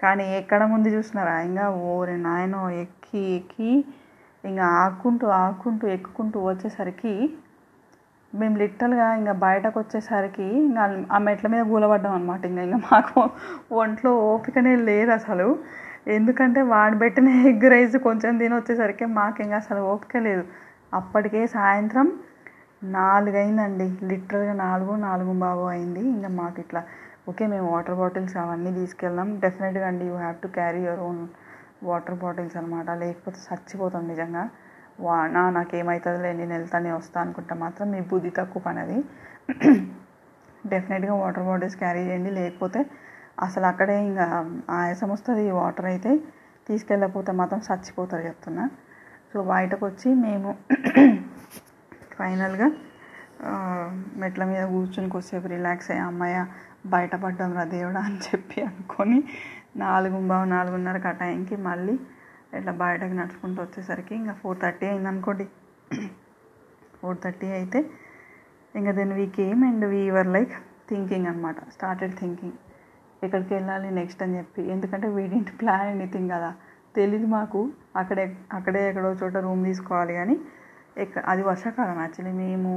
కానీ 0.01 0.23
ఎక్కడ 0.37 0.61
ముందు 0.73 0.89
చూసినారా? 0.95 1.35
ఇంకా 1.49 1.65
ఓరే 1.89 2.15
నాయనో 2.27 2.61
ఎక్కి 2.83 3.21
ఎక్కి 3.37 3.71
ఇంకా 4.43 4.65
ఆకుంటూ 4.81 5.27
ఆకుంటూ 5.43 5.85
ఎక్కుకుంటూ 5.97 6.37
వచ్చేసరికి 6.47 7.13
మేము 8.33 8.55
లిటరల్గా 8.61 9.07
ఇంకా 9.19 9.33
బయటకు 9.45 9.75
వచ్చేసరికి 9.81 10.47
ఇంకా 10.67 10.83
ఆ 11.15 11.17
మెట్ల 11.27 11.47
మీద 11.53 11.63
కూలబడ్డాం 11.71 12.13
అనమాట 12.17 12.41
ఇంకా 12.49 12.63
ఇంకా 12.67 12.79
మాకు 12.91 13.19
ఒంట్లో 13.81 14.11
ఓపికనే 14.31 14.73
లేదు 14.89 15.11
అసలు. 15.19 15.47
ఎందుకంటే 16.17 16.61
వాడు 16.73 16.95
పెట్టిన 17.03 17.27
ఎగ్ 17.51 17.65
రైస్ 17.73 17.95
కొంచెం 18.07 18.31
తిని 18.41 18.55
వచ్చేసరికి 18.59 19.05
మాకు 19.19 19.39
ఇంకా 19.45 19.57
అసలు 19.63 19.81
ఓపిక 19.93 20.17
లేదు. 20.27 20.43
అప్పటికే 20.93 21.41
సాయంత్రం 21.57 22.07
నాలుగు 22.81 23.37
లిటరల్గా 24.11 24.55
నాలుగు 24.65 24.93
నాలుగు 25.07 25.33
బాబు 25.45 25.65
అయింది. 25.75 26.03
ఇంకా 26.15 26.31
మాకు 26.41 26.59
ఇట్లా 26.65 26.81
ఓకే 27.31 27.43
మేము 27.53 27.67
వాటర్ 27.73 27.97
బాటిల్స్ 28.01 28.35
అవన్నీ 28.41 28.71
తీసుకెళ్దాం 28.79 29.29
డెఫినెట్గా 29.43 29.85
అండి 29.91 30.05
you 30.09 30.15
have 30.23 30.37
to 30.43 30.47
carry 30.57 30.81
your 30.85 31.01
own 31.07 31.21
water 31.89 32.17
bottles 32.23 32.57
అనమాట 32.61 32.89
లేకపోతే 33.03 33.39
చచ్చిపోతాం 33.47 34.03
నిజంగా. 34.13 34.43
వా 35.05 35.17
నా 35.35 35.43
నాకేమవుతుందిలే 35.57 36.31
నేను 36.39 36.53
వెళ్తానే 36.57 36.91
వస్తా 36.97 37.17
అనుకుంటే 37.23 37.53
మాత్రం 37.63 37.87
మీ 37.93 37.99
బుద్ధి 38.11 38.31
తక్కువ 38.39 38.61
పని 38.67 38.79
అది 38.83 38.97
డెఫినెట్గా 40.71 41.13
వాటర్ 41.21 41.45
బాటిల్స్ 41.47 41.77
క్యారీ 41.81 42.01
చేయండి. 42.07 42.31
లేకపోతే 42.39 42.81
అసలు 43.45 43.65
అక్కడే 43.71 43.95
ఇంకా 44.07 44.25
ఆయాసం 44.79 45.09
వస్తుంది. 45.15 45.43
వాటర్ 45.59 45.87
అయితే 45.93 46.11
తీసుకెళ్ళకపోతే 46.67 47.31
మాత్రం 47.39 47.61
చచ్చిపోతారు 47.67 48.23
చెప్తున్నా. 48.29 48.65
సో 49.31 49.39
బయటకు 49.53 49.83
వచ్చి 49.89 50.09
మేము 50.25 50.49
ఫైనల్గా 52.17 52.67
మెట్ల 54.21 54.43
మీద 54.51 54.63
కూర్చొని 54.73 55.09
కొద్దిసేపు 55.09 55.47
రిలాక్స్ 55.47 55.89
అయ్యి 55.91 56.03
అమ్మాయ 56.09 56.35
బయటపడ్డాం 56.93 57.51
రా 57.57 57.63
దేవుడా 57.73 58.01
అని 58.09 58.19
చెప్పి 58.27 58.59
అనుకొని 58.61 59.17
నాలుగు 59.83 60.17
బావు 60.31 60.45
నాలుగున్నరకు 60.55 61.07
ఆ 61.11 61.13
టైంకి 61.21 61.55
మళ్ళీ 61.67 61.95
ఇట్లా 62.57 62.73
బయటకు 62.83 63.13
నడుచుకుంటూ 63.13 63.59
వచ్చేసరికి 63.61 64.13
ఇంకా 64.15 64.33
ఫోర్ 64.41 64.57
థర్టీ 64.63 64.85
అయింది 64.85 65.09
అనుకోండి. 65.11 65.45
ఫోర్ 66.99 67.17
థర్టీ 67.23 67.47
అయితే 67.59 67.79
ఇంకా 68.75 68.91
then 68.91 69.13
we 69.13 69.25
came 69.39 69.61
and 69.69 69.85
we 69.85 70.03
were 70.09 70.27
like 70.27 70.53
thinking 70.89 71.27
అనమాట 71.27 71.57
స్టార్టెడ్ 71.69 72.15
థింకింగ్ 72.19 72.57
ఎక్కడికి 73.23 73.51
వెళ్ళాలి 73.53 73.89
నెక్స్ట్ 73.91 74.23
అని 74.23 74.35
చెప్పి. 74.37 74.61
ఎందుకంటే 74.71 75.07
వీడింటి 75.07 75.51
ప్లాన్ 75.51 75.89
ఎనీథింగ్ 75.95 76.29
కదా. 76.29 76.49
తెలియదు 76.95 77.27
మాకు. 77.27 77.59
అక్కడే 77.95 78.25
అక్కడే 78.51 78.81
ఎక్కడో 78.89 79.11
చోట 79.21 79.35
రూమ్ 79.37 79.61
తీసుకోవాలి 79.65 80.13
కానీ 80.13 80.35
ఎక్క 80.97 81.19
అది 81.31 81.41
వర్షాకాలం 81.41 81.99
యాక్చువల్లీ 82.01 82.33
మేము 82.41 82.71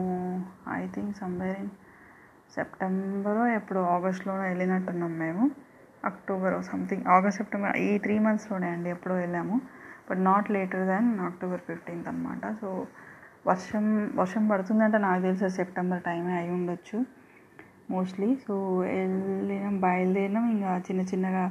ఐ 0.78 0.82
థింక్ 0.94 1.14
సమ్వేర్ 1.16 1.58
ఇన్ 1.62 1.72
సెప్టెంబరో 2.54 3.44
ఎప్పుడు 3.58 3.80
ఆగస్ట్లో 3.94 4.34
వెళ్ళినట్టున్నాం 4.46 5.18
మేము. 5.18 5.44
అక్టోబర్ 6.04 6.64
సంథింగ్ 6.64 7.06
ఆగస్ట్ 7.06 7.38
సెప్టెంబర్ 7.38 7.76
ఈ 7.76 7.98
త్రీ 7.98 8.18
మంత్స్లోనే 8.18 8.68
అండి 8.68 8.90
ఎప్పుడో 8.90 9.14
వెళ్ళాము. 9.14 9.56
But 10.10 10.20
not 10.24 10.50
later 10.50 10.86
than 10.86 11.08
October 11.20 11.60
fifteenth 11.60 12.08
అనమాట 12.08 12.52
సో 12.60 12.86
వర్షం 13.46 13.84
వర్షం 14.14 14.48
పడుతుందంటే 14.48 14.98
నాకు 14.98 15.22
తెలుసు 15.22 15.48
సెప్టెంబర్ 15.48 16.02
టైమే 16.02 16.32
అయి 16.32 16.50
ఉండొచ్చు. 16.50 16.98
మోస్ట్లీ 17.90 18.28
సో 18.46 18.54
వెళ్ళినాం 18.78 19.80
బయలుదేరినాం. 19.80 20.46
ఇంకా 20.50 20.70
చిన్న 20.88 21.02
చిన్నగా 21.12 21.44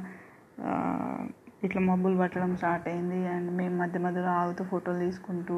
ఇట్లా 1.64 1.82
మబ్బులు 1.82 2.16
పట్టడం 2.18 2.56
స్టార్ట్ 2.56 2.88
అయింది. 2.88 3.28
అండ్ 3.28 3.50
మేము 3.56 3.76
మధ్య 3.76 3.98
మధ్యలో 3.98 4.30
ఆగుతూ 4.40 4.64
ఫోటోలు 4.64 4.98
తీసుకుంటూ 4.98 5.56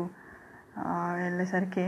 వెళ్ళేసరికి 1.23 1.87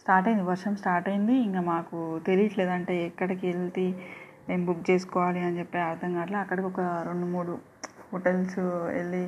స్టార్ట్ 0.00 0.28
అయింది. 0.28 0.44
వర్షం 0.44 0.76
స్టార్ట్ 0.76 1.08
అయింది. 1.08 1.34
ఇంకా 1.46 1.60
మాకు 1.60 2.20
తెలియట్లేదు. 2.26 2.70
అంటే 2.70 2.94
ఎక్కడికి 3.06 3.46
వెళ్తే 3.46 3.86
మేము 4.48 4.62
బుక్ 4.68 4.84
చేసుకోవాలి 4.90 5.40
అని 5.46 5.58
చెప్పి 5.60 5.78
అర్థం 5.90 6.10
కావట్లేదు 6.16 6.42
అక్కడికి 6.44 6.66
ఒక 6.72 6.80
రెండు 7.08 7.26
మూడు 7.34 7.52
హోటల్స్ 8.12 8.58
వెళ్ళి 8.98 9.24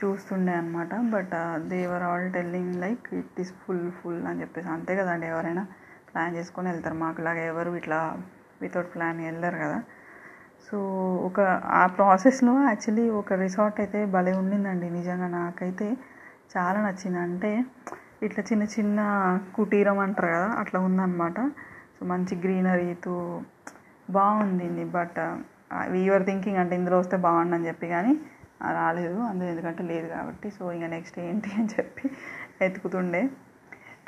చూస్తుండే 0.00 0.52
అనమాట 0.60 0.92
but 1.14 1.34
they were 1.72 2.04
all 2.10 2.26
telling 2.36 2.74
like 2.84 3.06
it 3.20 3.40
is 3.40 3.52
full 3.62 3.84
full 3.98 4.22
అని 4.30 4.40
చెప్పేసి. 4.42 4.68
అంతే 4.68 4.92
కదండి 5.00 5.26
ఎవరైనా 5.32 5.64
ప్లాన్ 6.08 6.32
చేసుకొని 6.36 6.68
వెళ్తారు. 6.72 6.96
మాకులాగా 7.02 7.42
ఎవరు 7.52 7.70
ఇట్లా 7.80 7.98
వితౌట్ 8.62 8.90
ప్లాన్ 8.94 9.20
వెళ్ళరు 9.28 9.58
కదా. 9.64 9.78
సో 10.66 10.78
ఒక 11.28 11.40
ఆ 11.80 11.82
ప్రాసెస్లో 11.96 12.52
యాక్చువల్లీ 12.70 13.04
ఒక 13.20 13.32
రిసార్ట్ 13.44 13.78
అయితే 13.80 14.00
భలే 14.16 14.32
ఉండిందండి. 14.42 14.88
నిజంగా 14.98 15.28
నాకైతే 15.38 15.88
చాలా 16.54 16.78
నచ్చింది. 16.86 17.20
అంటే 17.26 17.50
ఇట్లా 18.26 18.42
చిన్న 18.50 18.64
చిన్న 18.74 18.98
కుటీరం 19.56 19.98
అంటారు 19.98 20.30
కదా 20.36 20.48
అట్లా 20.62 20.80
ఉందన్నమాట. 20.88 21.38
సో 21.96 22.02
మంచి 22.12 22.34
గ్రీనరీతో 22.44 23.16
బాగుంది 24.18 24.66
బట్ 24.96 25.20
యువర్ 26.06 26.24
థింకింగ్ 26.28 26.60
అంటే 26.62 26.74
ఇందులో 26.80 26.96
వస్తే 27.02 27.16
బాగుండని 27.26 27.66
చెప్పి 27.68 27.86
కానీ 27.94 28.12
రాలేదు. 28.78 29.18
అందులో 29.28 29.48
ఎందుకంటే 29.52 29.82
లేదు 29.92 30.08
కాబట్టి 30.14 30.48
సో 30.56 30.64
ఇంకా 30.76 30.88
నెక్స్ట్ 30.96 31.16
ఏంటి 31.26 31.50
అని 31.58 31.70
చెప్పి 31.76 32.04
ఎతుకుతుండే. 32.66 33.22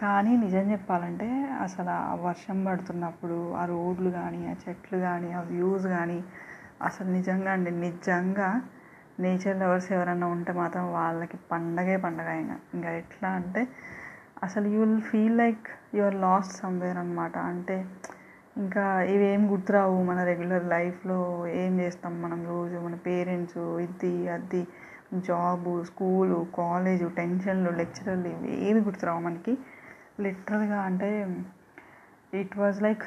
కానీ 0.03 0.33
నిజం 0.45 0.65
చెప్పాలంటే 0.73 1.29
అసలు 1.65 1.91
ఆ 2.03 2.15
వర్షం 2.27 2.59
పడుతున్నప్పుడు 2.65 3.39
ఆ 3.61 3.65
రోడ్లు 3.73 4.11
కానీ 4.11 4.41
ఆ 4.53 4.55
చెట్లు 4.65 4.99
కానీ 5.07 5.29
ఆ 5.39 5.43
వ్యూస్ 5.51 5.87
కానీ 5.97 6.19
అసలు 6.83 7.09
నిజంగా 7.09 7.51
అండి 7.53 7.73
నిజంగా 7.85 8.49
నేచర్ 9.25 9.59
లవర్స్ 9.59 9.89
ఎవరైనా 9.97 10.27
ఉంటే 10.27 10.53
మాత్రం 10.53 10.85
వాళ్ళకి 10.93 11.37
పండగే 11.53 11.97
పండగ 12.05 12.29
ఇంకా. 12.43 12.57
ఇంకా 12.75 12.91
ఎట్లా 13.03 13.29
అంటే 13.41 13.63
అసలు 14.43 14.67
you 14.73 14.81
will 14.83 15.01
feel 15.03 15.37
like 15.39 15.67
your 15.95 16.17
lost 16.25 16.55
somewhere 16.63 16.99
అనమాట 16.99 17.37
అంటే 17.53 17.77
ఇంకా 18.57 18.83
ఇవేం 19.13 19.43
గుర్తురావు 19.53 19.97
మన 20.09 20.19
రెగ్యులర్ 20.25 20.67
లైఫ్లో 20.75 21.17
ఏం 21.61 21.73
చేస్తాం 21.81 22.13
మనం 22.25 22.41
రోజు? 22.53 22.77
మన 22.87 22.95
పేరెంట్స్ 23.07 23.57
ఇది 23.87 24.13
అది 24.29 24.61
జాబు 25.29 25.73
స్కూలు 25.89 26.39
కాలేజు 26.59 27.07
టెన్షన్లు 27.19 27.71
లెక్చరర్లు 27.71 28.29
ఇవి 28.35 28.53
ఏమి 28.69 28.81
గుర్తురావు 28.81 29.21
మనకి? 29.27 29.55
లిటరల్గా 30.25 30.79
అంటే 30.89 31.11
it 32.33 32.55
was 32.59 32.79
like 32.87 33.05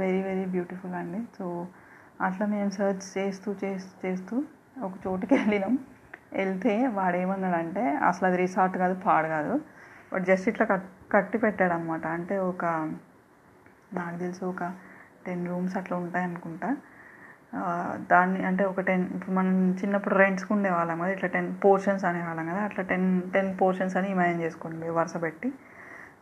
very 0.00 0.20
very 0.28 0.44
beautiful 0.54 0.94
అండి. 1.00 1.20
సో 1.38 1.46
అట్లా 2.26 2.46
మేము 2.54 2.70
సర్చ్ 2.78 3.04
చేస్తూ 3.18 3.50
చేస్తూ 3.64 3.94
చేస్తూ 4.04 4.36
ఒక 4.86 4.94
చోటుకి 5.06 5.34
వెళ్ళినాం. 5.34 5.74
వెళ్తే 6.32 6.72
వాడేమన్నాడంటే 6.98 7.82
అసలు 8.08 8.26
అది 8.30 8.38
రిసార్ట్ 8.44 8.76
కాదు 8.82 8.96
పాడు 9.06 9.28
కాదు. 9.36 9.54
బట్ 10.12 10.24
జస్ట్ 10.30 10.48
ఇట్లా 10.52 10.64
కట్ 10.72 10.86
కట్టి 11.14 11.38
పెట్టాడు 11.38 11.72
అనమాట 11.72 12.06
అంటే 12.16 12.34
ఒక 12.50 12.64
నాకు 13.98 14.16
తెలిసి 14.22 14.42
ఒక 14.52 14.62
టెన్ 15.26 15.44
రూమ్స్ 15.50 15.74
అట్లా 15.80 15.94
ఉంటాయి 16.02 16.24
అనుకుంటా. 16.28 16.68
దాన్ని 18.12 18.40
అంటే 18.48 18.62
ఒక 18.70 18.80
టెన్ 18.88 19.04
ఇప్పుడు 19.16 19.34
మనం 19.38 19.54
చిన్నప్పుడు 19.80 20.14
రెంట్స్కి 20.22 20.50
ఉండేవాళ్ళం 20.56 20.96
కదా 21.02 21.12
ఇట్లా 21.16 21.28
టెన్ 21.36 21.48
పోర్షన్స్ 21.64 22.04
అనేవాళ్ళం 22.10 22.46
కదా 22.52 22.62
అట్లా 22.68 22.82
టెన్ 22.90 23.06
టెన్ 23.34 23.50
పోర్షన్స్ 23.60 23.96
అని 24.00 24.08
ఇమాజిన్ 24.14 24.42
చేసుకోండి 24.46 24.88
వరుస 24.98 25.16
పెట్టి. 25.24 25.50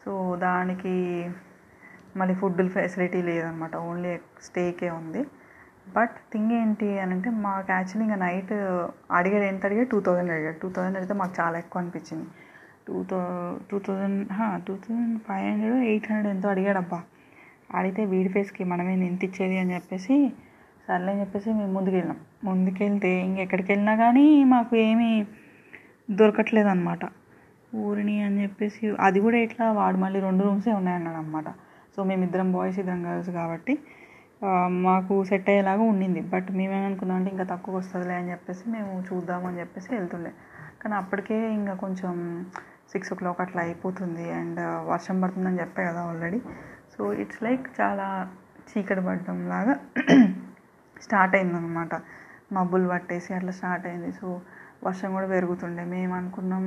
సో 0.05 0.13
దానికి 0.47 0.95
మళ్ళీ 2.21 2.35
ఫుడ్ 2.43 2.63
ఫెసిలిటీ 2.77 3.21
లేదనమాట 3.31 3.75
ఓన్లీ 3.89 4.13
స్టేకే 4.47 4.91
ఉంది. 5.01 5.23
బట్ 5.97 6.15
థింగ్ 6.33 6.53
ఏంటి 6.61 6.89
అని 7.03 7.13
అంటే 7.17 7.31
మాకు 7.47 7.69
యాక్చువల్లీ 7.77 8.05
ఇంకా 8.07 8.19
నైట్ 8.25 8.53
అడిగాడు 9.19 9.47
ఎంత 9.51 9.63
అడిగాడు 9.69 9.89
టూ 9.93 9.99
థౌజండ్ 10.07 10.31
అడిగాడు 10.37 10.59
టూ 10.63 10.69
థౌజండ్ 10.77 10.97
అడిగితే 10.99 11.15
మాకు 11.21 11.35
చాలా 11.41 11.57
ఎక్కువ 11.63 11.83
అనిపించింది. 11.83 12.27
Two 12.89 12.97
thou 13.11 13.21
two 13.71 13.77
thousand 13.87 14.19
two 14.67 14.75
thousand 14.85 15.15
five 15.29 15.45
hundred 15.51 15.85
eight 15.91 16.07
hundred 16.11 16.31
ఎంతో 16.35 16.49
అడిగాడు 16.55 16.81
అబ్బా 16.85 16.99
అడిగితే 17.71 18.03
వీడి 18.05 18.31
ఫేస్కి 18.35 18.65
మనమే 18.65 18.95
ఎంత 19.09 19.23
ఇచ్చేది 19.25 19.57
అని 19.63 19.75
చెప్పేసి 19.75 20.17
సర్లే 20.89 21.11
అని 21.13 21.21
చెప్పేసి 21.21 21.49
మేము 21.59 21.73
ముందుకెళ్ళాం 21.77 22.19
ముందుకెళ్తే 22.45 23.13
ఇంకెక్కడికి 23.29 23.69
వెళ్ళినా 23.73 23.95
కానీ 24.03 24.27
మాకు 24.55 24.75
ఏమీ 24.89 25.11
దొరకట్లేదు 26.09 26.69
అనమాట 26.69 27.05
ఊరిని 27.85 28.17
అని 28.27 28.39
చెప్పేసి 28.45 28.83
అది 29.07 29.19
కూడా 29.25 29.39
ఇట్లా 29.47 29.65
వాడు 29.79 29.99
మళ్ళీ 30.05 30.19
రెండు 30.27 30.43
రూమ్సే 30.47 30.75
ఉన్నాయన్నాడు 30.81 31.19
అనమాట 31.23 31.49
సో 31.95 32.05
మేమిద్దరం 32.11 32.49
బాయ్స్ 32.57 32.79
ఇద్దరం 32.83 33.01
గర్ల్స్ 33.07 33.31
కాబట్టి 33.41 33.75
మాకు 34.87 35.15
సెట్ 35.29 35.49
అయ్యేలాగా 35.51 35.85
ఉండింది. 35.93 36.21
బట్ 36.33 36.49
మేమేమనుకున్నాం 36.59 37.17
అంటే 37.19 37.31
ఇంకా 37.35 37.45
తక్కువ 37.53 37.75
వస్తుందిలే 37.79 38.15
అని 38.21 38.31
చెప్పేసి 38.33 38.65
మేము 38.75 38.93
చూద్దామని 39.09 39.59
చెప్పేసి 39.63 39.89
వెళ్తుండే. 39.95 40.33
కానీ 40.83 40.95
అప్పటికే 41.03 41.37
ఇంకా 41.59 41.75
కొంచెం 41.85 42.13
సిక్స్ 42.93 43.13
ఓ 43.13 43.17
క్లాక్ 43.21 43.41
అట్లా 43.45 43.61
అయిపోతుంది. 43.63 44.27
అండ్ 44.41 44.61
వర్షం 44.91 45.17
పడుతుందని 45.23 45.59
చెప్పే 45.63 45.85
కదా 45.89 46.03
ఆల్రెడీ. 46.11 46.41
సో 46.97 47.13
ఇట్స్ 47.13 47.43
లైక్ 47.43 47.65
చాలా 47.81 48.07
చీకటి 48.69 49.01
పడడం 49.01 49.39
లాగా 49.49 49.75
స్టార్ట్ 51.03 51.35
అయిందనమాట 51.37 51.95
మబ్బులు 52.53 52.89
పట్టేసి 52.89 53.35
అట్లా 53.35 53.53
స్టార్ట్ 53.53 53.87
అయింది. 53.87 54.11
సో 54.13 54.27
వర్షం 54.85 55.11
కూడా 55.13 55.27
పెరుగుతుండే. 55.27 55.85
మేము 55.85 56.15
అనుకున్నాం 56.15 56.65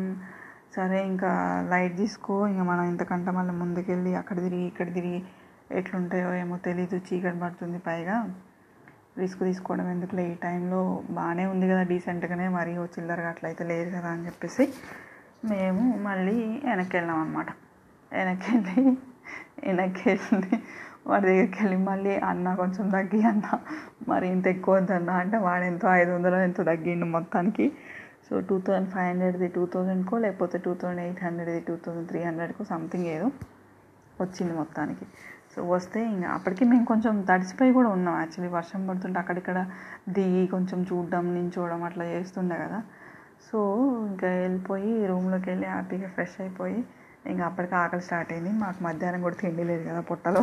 సరే 0.76 1.00
ఇంకా 1.12 1.30
లైట్ 1.70 1.98
తీసుకో 1.98 2.48
ఇంకా 2.48 2.64
మనం 2.64 2.84
ఇంతకంటే 2.84 3.32
మళ్ళీ 3.32 3.54
ముందుకెళ్ళి 3.54 4.12
అక్కడ 4.16 4.38
తిరిగి 4.40 4.66
ఇక్కడ 4.72 4.94
తిరిగి 4.94 5.24
ఎట్లుంటాయో 5.72 6.30
ఏమో 6.34 6.58
తెలీదు 6.58 6.98
చీకటి 7.08 7.40
పడుతుంది 7.40 7.80
పైగా. 7.88 8.16
రిస్క్ 9.18 9.40
తీసుకోవడం 9.40 9.88
ఎందుకులే? 9.90 10.24
ఈ 10.32 10.36
టైంలో 10.36 10.82
బాగానే 11.10 11.46
ఉంది 11.46 11.66
కదా 11.70 11.84
డీసెంట్గానే. 11.84 12.48
మరీ 12.48 12.74
ఓ 12.78 12.86
చిల్లరగా 12.86 13.30
అట్లయితే 13.30 13.64
లేదు 13.64 13.90
కదా 13.98 14.10
అని 14.16 14.26
చెప్పేసి 14.26 14.66
మేము 15.52 15.84
మళ్ళీ 16.08 16.38
వెనక్కి 16.66 16.96
వెళ్ళాం 16.98 17.20
అనమాట 17.20 17.50
వెనక్కి 18.12 18.48
వెళ్ళి 18.52 18.84
వెనక్కి 19.68 20.04
వెళ్ళి 20.10 20.58
వాడి 21.08 21.26
దగ్గరికి 21.28 21.60
వెళ్ళి 21.64 21.78
మళ్ళీ 21.90 22.14
అన్న 22.30 22.56
కొంచెం 22.56 22.90
తగ్గి 22.90 23.22
అన్న 23.24 23.46
మరి 24.08 24.26
ఇంత 24.30 24.48
ఎక్కువ 24.48 24.76
వద్దన్న 24.76 25.12
అంటే 25.22 25.38
వాడు 25.38 25.64
ఎంతో 25.64 25.88
ఐదు 25.92 26.12
వందలు 26.12 26.36
ఎంతో 26.36 26.64
తగ్గిండు 26.64 27.06
మొత్తానికి. 27.06 27.66
సో 28.30 28.40
టూ 28.40 28.56
థౌజండ్ 28.60 28.90
ఫైవ్ 28.90 29.08
హండ్రెడ్ది 29.10 29.48
టూ 29.48 29.66
థౌజండ్కో 29.66 30.18
లేకపోతే 30.18 30.58
టూ 30.58 30.74
థౌజండ్ 30.74 31.02
ఎయిట్ 31.02 31.24
హండ్రెడ్ది 31.24 31.60
టూ 31.60 31.76
థౌజండ్ 31.76 32.08
త్రీ 32.08 32.20
హండ్రెడ్కో 32.24 32.64
సంథింగ్ 32.64 33.08
ఏదో 33.16 33.28
వచ్చింది 34.22 34.54
మొత్తానికి. 34.54 35.06
సో 35.56 35.60
వస్తే 35.70 36.00
ఇంకా 36.06 36.28
అప్పటికి 36.30 36.64
మేము 36.66 36.86
కొంచెం 36.86 37.14
తడిసిపోయి 37.30 37.72
కూడా 37.74 37.90
ఉన్నాం 37.90 38.16
యాక్చువల్లీ. 38.20 38.52
వర్షం 38.58 38.82
పడుతుంటే 38.88 39.20
అక్కడిక్కడ 39.20 39.60
దిగి 40.10 40.48
కొంచెం 40.48 40.80
చూడడం 40.82 41.26
నించోవడం 41.34 41.84
అట్లా 41.84 42.06
చేస్తుండే 42.06 42.56
కదా. 42.56 42.80
సో 43.52 43.60
ఇంకా 44.10 44.28
వెళ్ళిపోయి 44.28 44.92
రూమ్లోకి 45.08 45.50
వెళ్ళి 45.50 45.68
హ్యాపీగా 45.68 46.08
ఫ్రెష్ 46.08 46.42
అయిపోయి 46.42 46.80
ఇంకా 47.26 47.46
అప్పటికి 47.46 47.76
ఆకలి 47.76 48.02
స్టార్ట్ 48.02 48.34
అయింది. 48.34 48.52
మాకు 48.54 48.84
మధ్యాహ్నం 48.84 49.22
కూడా 49.22 49.36
తిండి 49.36 49.64
లేదు 49.64 49.90
కదా 49.90 50.02
పొట్టలో. 50.02 50.42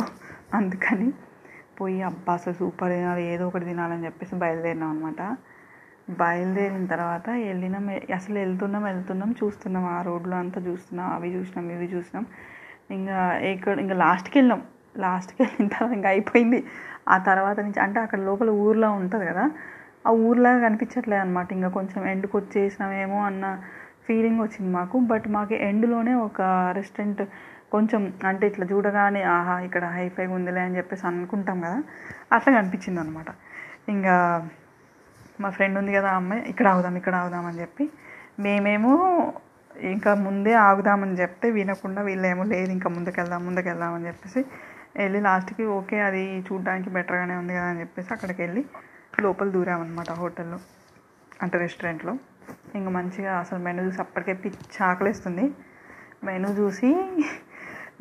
అందుకని 0.53 1.07
పోయి 1.79 2.01
అబ్బా 2.01 2.33
అసలు 2.33 2.53
సూపర్ 2.53 2.91
తినాలి 2.91 3.23
ఏదో 3.23 3.47
ఒకటి 3.47 3.65
తినాలని 3.65 4.05
చెప్పేసి 4.05 4.35
బయలుదేరినాం 4.35 4.89
అనమాట 4.89 5.21
బయలుదేరిన 6.09 6.85
తర్వాత 6.85 7.29
వెళ్ళినాం. 7.29 7.85
అసలు 8.15 8.37
వెళ్తున్నాం 8.39 8.83
వెళ్తున్నాం 8.83 9.35
చూస్తున్నాం. 9.43 9.85
ఆ 9.87 10.01
రోడ్లో 10.01 10.37
అంతా 10.37 10.61
చూస్తున్నాం 10.61 11.07
అవి 11.13 11.29
చూసినాం 11.35 11.71
ఇవి 11.71 11.85
చూసినాం 11.95 12.25
ఇంకా 12.91 13.17
ఇక్కడ 13.53 13.79
ఇంకా 13.79 13.95
లాస్ట్కి 13.95 14.37
వెళ్ళాం. 14.39 14.61
లాస్ట్కి 14.97 15.43
వెళ్ళిన 15.43 15.67
తర్వాత 15.67 15.93
ఇంకా 15.93 16.09
అయిపోయింది. 16.09 16.59
ఆ 17.09 17.17
తర్వాత 17.17 17.59
నుంచి 17.59 17.79
అంటే 17.79 17.99
అక్కడ 17.99 18.19
లోపల 18.19 18.49
ఊర్లో 18.65 18.91
ఉంటుంది 18.91 19.25
కదా? 19.25 19.45
ఆ 20.07 20.11
ఊర్లాగా 20.27 20.59
కనిపించట్లేదు 20.67 21.21
అనమాట 21.21 21.53
ఇంకా 21.53 21.69
కొంచెం 21.69 22.07
ఎండ్కి 22.07 22.37
వచ్చేసినామేమో 22.37 23.23
అన్న 23.23 23.45
ఫీలింగ్ 24.07 24.41
వచ్చింది 24.45 24.69
మాకు. 24.77 24.97
బట్ 25.11 25.27
మాకు 25.37 25.53
ఎండ్లోనే 25.69 26.13
ఒక 26.27 26.41
రెస్టారెంట్ 26.79 27.21
కొంచెం 27.73 28.01
అంటే 28.29 28.43
ఇట్లా 28.51 28.65
చూడగానే 28.71 29.21
ఆహా 29.35 29.55
ఇక్కడ 29.67 29.85
హైఫైగా 29.97 30.33
ఉందిలే 30.37 30.61
అని 30.67 30.77
చెప్పేసి 30.79 31.03
అనుకుంటాం 31.09 31.57
కదా. 31.65 31.79
అట్లా 32.35 32.49
కనిపించింది 32.57 32.99
అనమాట 33.03 33.29
ఇంకా 33.95 34.15
మా 35.43 35.49
ఫ్రెండ్ 35.57 35.77
ఉంది 35.81 35.91
కదా 35.97 36.09
అమ్మాయి 36.19 36.41
ఇక్కడ 36.51 36.67
ఆగుదాం 36.73 36.95
ఇక్కడ 37.01 37.15
ఆగుదాం 37.23 37.45
అని 37.49 37.59
చెప్పి. 37.63 37.85
మేమేమో 38.45 38.93
ఇంకా 39.91 40.11
ముందే 40.27 40.53
ఆగుదామని 40.67 41.15
చెప్తే 41.21 41.47
వినకుండా 41.57 42.01
వీళ్ళేమో 42.07 42.43
లేదు 42.53 42.71
ఇంకా 42.77 42.89
ముందుకెళ్దాం 42.95 43.41
ముందుకెళ్దాం 43.47 43.91
అని 43.97 44.07
చెప్పేసి 44.09 44.41
వెళ్ళి 44.99 45.19
లాస్ట్కి 45.27 45.63
ఓకే 45.77 45.97
అది 46.07 46.21
చూడడానికి 46.47 46.89
బెటర్గానే 46.95 47.35
ఉంది 47.41 47.53
కదా 47.57 47.67
అని 47.71 47.81
చెప్పేసి 47.83 48.09
అక్కడికి 48.15 48.41
వెళ్ళి 48.45 48.61
లోపల 49.25 49.47
దూరామన్నమాట 49.55 50.11
హోటల్లో 50.21 50.57
అంటే 51.43 51.55
రెస్టారెంట్లో 51.65 52.13
ఇంకా 52.79 52.91
మంచిగా 52.99 53.31
అసలు 53.43 53.59
మెనూ 53.67 53.81
చూసి 53.87 53.99
అప్పటికే 54.05 54.33
పిచ్చి 54.43 54.79
ఆకలిస్తుంది. 54.89 55.45
మెనూ 56.27 56.49
చూసి 56.59 56.89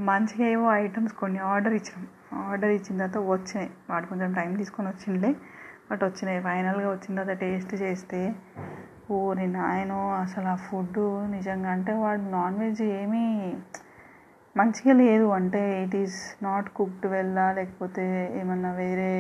మంచిగా 0.08 0.46
ఏవో 0.54 0.66
ఐటమ్స్ 0.84 1.14
కొన్ని 1.22 1.40
ఆర్డర్ 1.52 1.74
ఇచ్చినాం. 1.78 2.04
ఆర్డర్ 2.46 2.72
ఇచ్చిన 2.78 2.96
తర్వాత 2.98 3.18
వచ్చినాయి. 3.32 3.70
వాడు 3.90 4.06
కొంచెం 4.12 4.30
టైం 4.38 4.50
తీసుకొని 4.60 4.88
వచ్చిండే 4.92 5.30
బట్ 5.90 6.02
వచ్చినాయి. 6.08 6.40
ఫైనల్గా 6.48 6.88
వచ్చిన 6.94 7.12
తర్వాత 7.18 7.36
టేస్ట్ 7.44 7.74
చేస్తే 7.84 8.20
ఓరి 9.16 9.46
నాయనో 9.56 9.98
అసలు 10.22 10.48
ఆ 10.52 10.56
ఫుడ్ 10.66 11.00
నిజంగా 11.34 11.70
అంటే 11.76 11.92
వాడు 12.04 12.22
నాన్ 12.36 12.56
వెజ్ 12.62 12.82
ఏమీ 13.00 13.26
మంచిగా 14.56 14.94
లేదు. 15.02 15.26
అంటే 15.38 15.62
ఇట్ 15.84 15.96
ఈస్ 16.02 16.18
నాట్ 16.44 16.68
కుక్డ్ 16.78 17.06
వెళ్ళా 17.16 17.44
లేకపోతే 17.58 18.04
ఏమన్నా 18.40 18.70
వేరే 18.82 19.12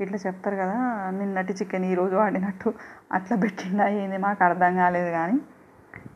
ఇట్లా 0.00 0.18
చెప్తారు 0.26 0.56
కదా 0.56 0.76
నిన్నటి 1.18 1.52
చికెన్ 1.52 1.86
ఈరోజు 1.92 2.14
వాడినట్టు 2.20 2.68
అట్లా 3.12 3.36
పెట్టిండా 3.36 3.86
ఏంది? 4.00 4.18
మాకు 4.26 4.40
అర్థం 4.44 4.72
కాలేదు 4.76 5.10
కానీ. 5.18 5.36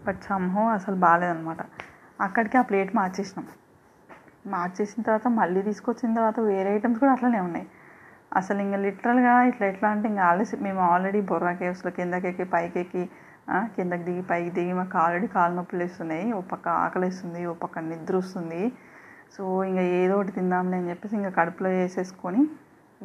బట్ 0.07 0.21
సంహం 0.31 0.67
అసలు 0.77 0.97
బాగాలేదనమాట 1.05 1.61
అక్కడికి 2.21 2.57
ఆ 2.61 2.65
ప్లేట్ 2.71 2.91
మార్చేసినాం. 2.97 3.47
మార్చేసిన 4.47 5.01
తర్వాత 5.03 5.29
మళ్ళీ 5.41 5.61
తీసుకొచ్చిన 5.63 6.11
తర్వాత 6.15 6.39
వేరే 6.51 6.71
ఐటమ్స్ 6.77 7.01
కూడా 7.03 7.13
అట్లనే 7.13 7.41
ఉన్నాయి. 7.41 7.67
అసలు 8.33 8.61
ఇంకా 8.67 8.79
లిటరల్గా 8.85 9.35
ఇట్లా 9.51 9.65
ఎట్లా 9.67 9.89
అంటే 9.91 10.07
ఇంకా 10.09 10.23
ఆల్రెడీ 10.23 10.57
మేము 10.63 10.81
ఆల్రెడీ 10.93 11.21
బొర్రా 11.31 11.53
కేవ్స్లో 11.53 11.91
కిందకెక్కి 11.91 12.45
పైకెక్కి 12.55 13.03
ఎక్కి 13.03 13.03
కిందకి 13.77 14.05
దిగి 14.05 14.23
పైకి 14.23 14.51
దిగి 14.51 14.73
మాకు 14.73 14.97
ఆల్రెడీ 14.99 15.27
కాలు 15.27 15.55
నొప్పులు 15.55 15.83
వేస్తున్నాయి. 15.83 16.27
ఓ 16.33 16.41
పక్క 16.53 16.67
ఆకలి 16.85 17.05
వేస్తుంది 17.07 17.41
ఓ 17.47 17.55
పక్క 17.55 17.79
నిద్ర 17.91 18.17
వస్తుంది. 18.17 18.63
సో 19.37 19.43
ఇంకా 19.65 19.83
ఏదో 20.01 20.15
ఒకటి 20.19 20.33
తిందాంలే 20.33 20.77
అని 20.77 20.89
చెప్పేసి 20.91 21.15
ఇంకా 21.17 21.31
కడుపులో 21.31 21.71
వేసేసుకొని 21.71 22.43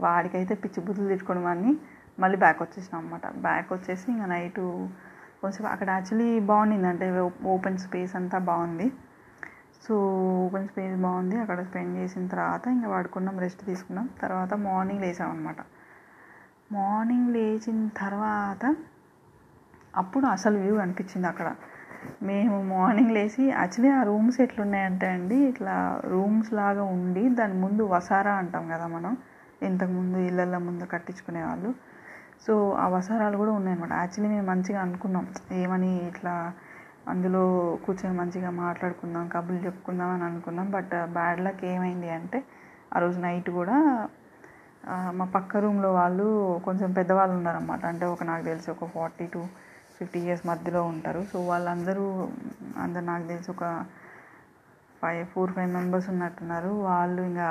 వాడికైతే 0.05 0.53
పిచ్చి 0.63 0.79
బుద్ధులు 0.87 1.09
తిట్టుకోవడం 1.13 1.45
అని 1.53 1.71
మళ్ళీ 2.19 2.37
బ్యాక్ 2.43 2.59
వచ్చేసినాం 2.65 2.99
అనమాట 3.01 3.25
బ్యాక్ 3.45 3.69
వచ్చేసి 3.75 4.05
ఇంకా 4.13 4.27
నైటు 4.33 4.63
కొంచెం 5.41 5.65
అక్కడ 5.73 5.89
యాక్చువల్లీ 5.97 6.29
బాగుండింది 6.49 6.87
అంటే 6.91 7.05
ఓపెన్ 7.53 7.77
స్పేస్ 7.85 8.13
అంతా 8.19 8.37
బాగుంది. 8.49 8.87
సో 9.85 9.93
ఓపెన్ 10.45 10.67
స్పేస్ 10.71 10.95
బాగుంది. 11.05 11.35
అక్కడ 11.43 11.59
స్పెండ్ 11.69 11.93
చేసిన 11.99 12.23
తర్వాత 12.33 12.63
ఇంకా 12.75 12.87
పడుకున్నాం 12.95 13.35
రెస్ట్ 13.45 13.61
తీసుకున్నాం. 13.69 14.07
తర్వాత 14.23 14.51
మార్నింగ్ 14.67 15.03
లేసాం 15.05 15.29
అనమాట 15.35 15.59
మార్నింగ్ 16.71 17.29
లేచిన 17.35 17.79
తర్వాత 18.01 18.63
అప్పుడు 19.93 20.25
అసలు 20.35 20.57
వ్యూ 20.63 20.75
అనిపించింది 20.83 21.27
అక్కడ. 21.31 21.47
మేము 22.27 22.57
మార్నింగ్ 22.73 23.13
లేచి 23.17 23.43
యాక్చువల్లీ 23.51 23.89
ఆ 23.99 24.01
రూమ్స్ 24.09 24.37
ఎట్లున్నాయంటే 24.45 25.07
అండి 25.15 25.37
ఇట్లా 25.51 25.75
రూమ్స్ 26.13 26.49
లాగా 26.59 26.83
ఉండి 26.97 27.23
దాని 27.39 27.55
ముందు 27.63 27.83
వసారా 27.95 28.33
అంటాం 28.41 28.65
కదా 28.73 28.87
మనం. 28.97 29.13
ఇంతకుముందు 29.67 30.17
ఇళ్ళల్లో 30.17 30.59
ముందు 30.59 30.83
కట్టించుకునే 30.85 31.43
వాళ్ళు. 31.43 31.69
సో 32.45 32.53
ఆ 32.83 32.87
వసారాలు 32.87 33.37
కూడా 33.37 33.51
ఉన్నాయన్నమాట. 33.51 33.93
యాక్చువల్లీ 34.01 34.29
మేము 34.35 34.47
మంచిగా 34.51 34.81
అనుకున్నాం. 34.81 35.25
ఏమని 35.61 35.91
ఇట్లా 36.07 36.33
అందులో 37.07 37.43
కూర్చొని 37.85 38.15
మంచిగా 38.17 38.49
మాట్లాడుకుందాం 38.63 39.27
కబుర్లు 39.27 39.61
చెప్పుకుందాం 39.65 40.09
అని 40.09 40.23
అనుకున్నాం. 40.23 40.67
బట్ 40.71 40.93
బ్యాడ్ 41.17 41.41
లక్ 41.41 41.63
ఏమైంది 41.73 42.09
అంటే 42.09 42.39
ఆ 42.95 42.99
రోజు 42.99 43.19
నైట్ 43.19 43.49
కూడా 43.49 43.77
మా 45.11 45.25
పక్క 45.35 45.57
రూమ్లో 45.57 45.89
వాళ్ళు 45.93 46.25
కొంచెం 46.65 46.89
పెద్దవాళ్ళు 46.91 47.33
ఉన్నారన్నమాట. 47.35 47.85
అంటే 47.85 48.05
ఒక 48.05 48.23
నాకు 48.23 48.43
తెలిసి 48.43 48.71
ఒక 48.71 48.85
ఫార్టీ 48.85 49.25
టు 49.33 49.41
ఫిఫ్టీ 49.97 50.19
ఇయర్స్ 50.19 50.45
మధ్యలో 50.47 50.83
ఉంటారు. 50.83 51.21
సో 51.33 51.37
వాళ్ళందరూ 51.41 52.05
అందరు 52.77 53.05
నాకు 53.05 53.25
తెలిసి 53.27 53.51
ఒక 53.51 53.63
ఫైవ్ 55.01 55.23
ఫోర్ 55.33 55.51
ఫైవ్ 55.55 55.71
మెంబర్స్ 55.77 56.07
ఉన్నట్టున్నారు. 56.13 56.71
వాళ్ళు 56.89 57.21
ఇంకా 57.29 57.49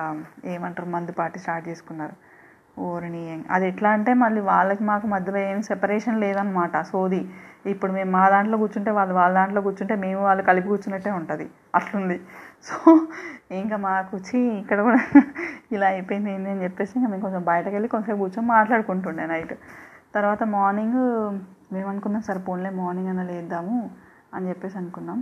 ఏమంటారు 0.55 0.89
మందు 0.95 1.13
పార్టీ 1.21 1.39
స్టార్ట్ 1.45 1.69
చేసుకున్నారు. 1.71 2.17
ఓరిని 2.87 3.23
అది 3.55 3.65
ఎట్లా 3.71 3.91
అంటే 3.97 4.11
మళ్ళీ 4.23 4.41
వాళ్ళకి 4.49 4.83
మాకు 4.91 5.07
మధ్యలో 5.13 5.39
ఏం 5.51 5.61
సెపరేషన్ 5.69 6.21
లేదనమాట 6.25 6.75
సోది 6.91 7.21
ఇప్పుడు 7.73 7.93
మేము 7.97 8.11
మా 8.17 8.25
దాంట్లో 8.35 8.57
కూర్చుంటే 8.63 8.91
వాళ్ళు 8.99 9.15
వాళ్ళ 9.21 9.33
దాంట్లో 9.39 9.61
కూర్చుంటే 9.67 9.95
మేము 10.05 10.21
వాళ్ళు 10.27 10.43
కలిపి 10.49 10.69
కూర్చున్నట్టే 10.73 11.11
ఉంటుంది. 11.21 11.47
అట్లుంది. 11.79 12.19
సో 12.69 12.77
ఇంకా 13.61 13.77
మాకు 13.87 14.11
వచ్చి 14.19 14.39
ఇక్కడ 14.61 14.79
కూడా 14.89 15.01
ఇలా 15.75 15.87
అయిపోయింది 15.95 16.31
ఏంటి 16.35 16.51
అని 16.55 16.65
చెప్పేసి 16.67 16.93
ఇంకా 16.99 17.09
మేము 17.13 17.25
కొంచెం 17.27 17.43
బయటకు 17.51 17.75
వెళ్ళి 17.77 17.91
కొంచెం 17.97 18.15
కూర్చొని 18.23 18.49
మాట్లాడుకుంటుండే 18.57 19.27
నైట్. 19.33 19.55
తర్వాత 20.17 20.43
మార్నింగ్ 20.57 21.01
మేము 21.75 21.89
అనుకున్నాం 21.93 22.23
సరే 22.29 22.41
పోన్లే 22.49 22.71
మార్నింగ్ 22.83 23.11
అయినా 23.13 23.25
లేద్దాము 23.33 23.77
అని 24.37 24.49
చెప్పేసి 24.51 24.77
అనుకున్నాం. 24.83 25.19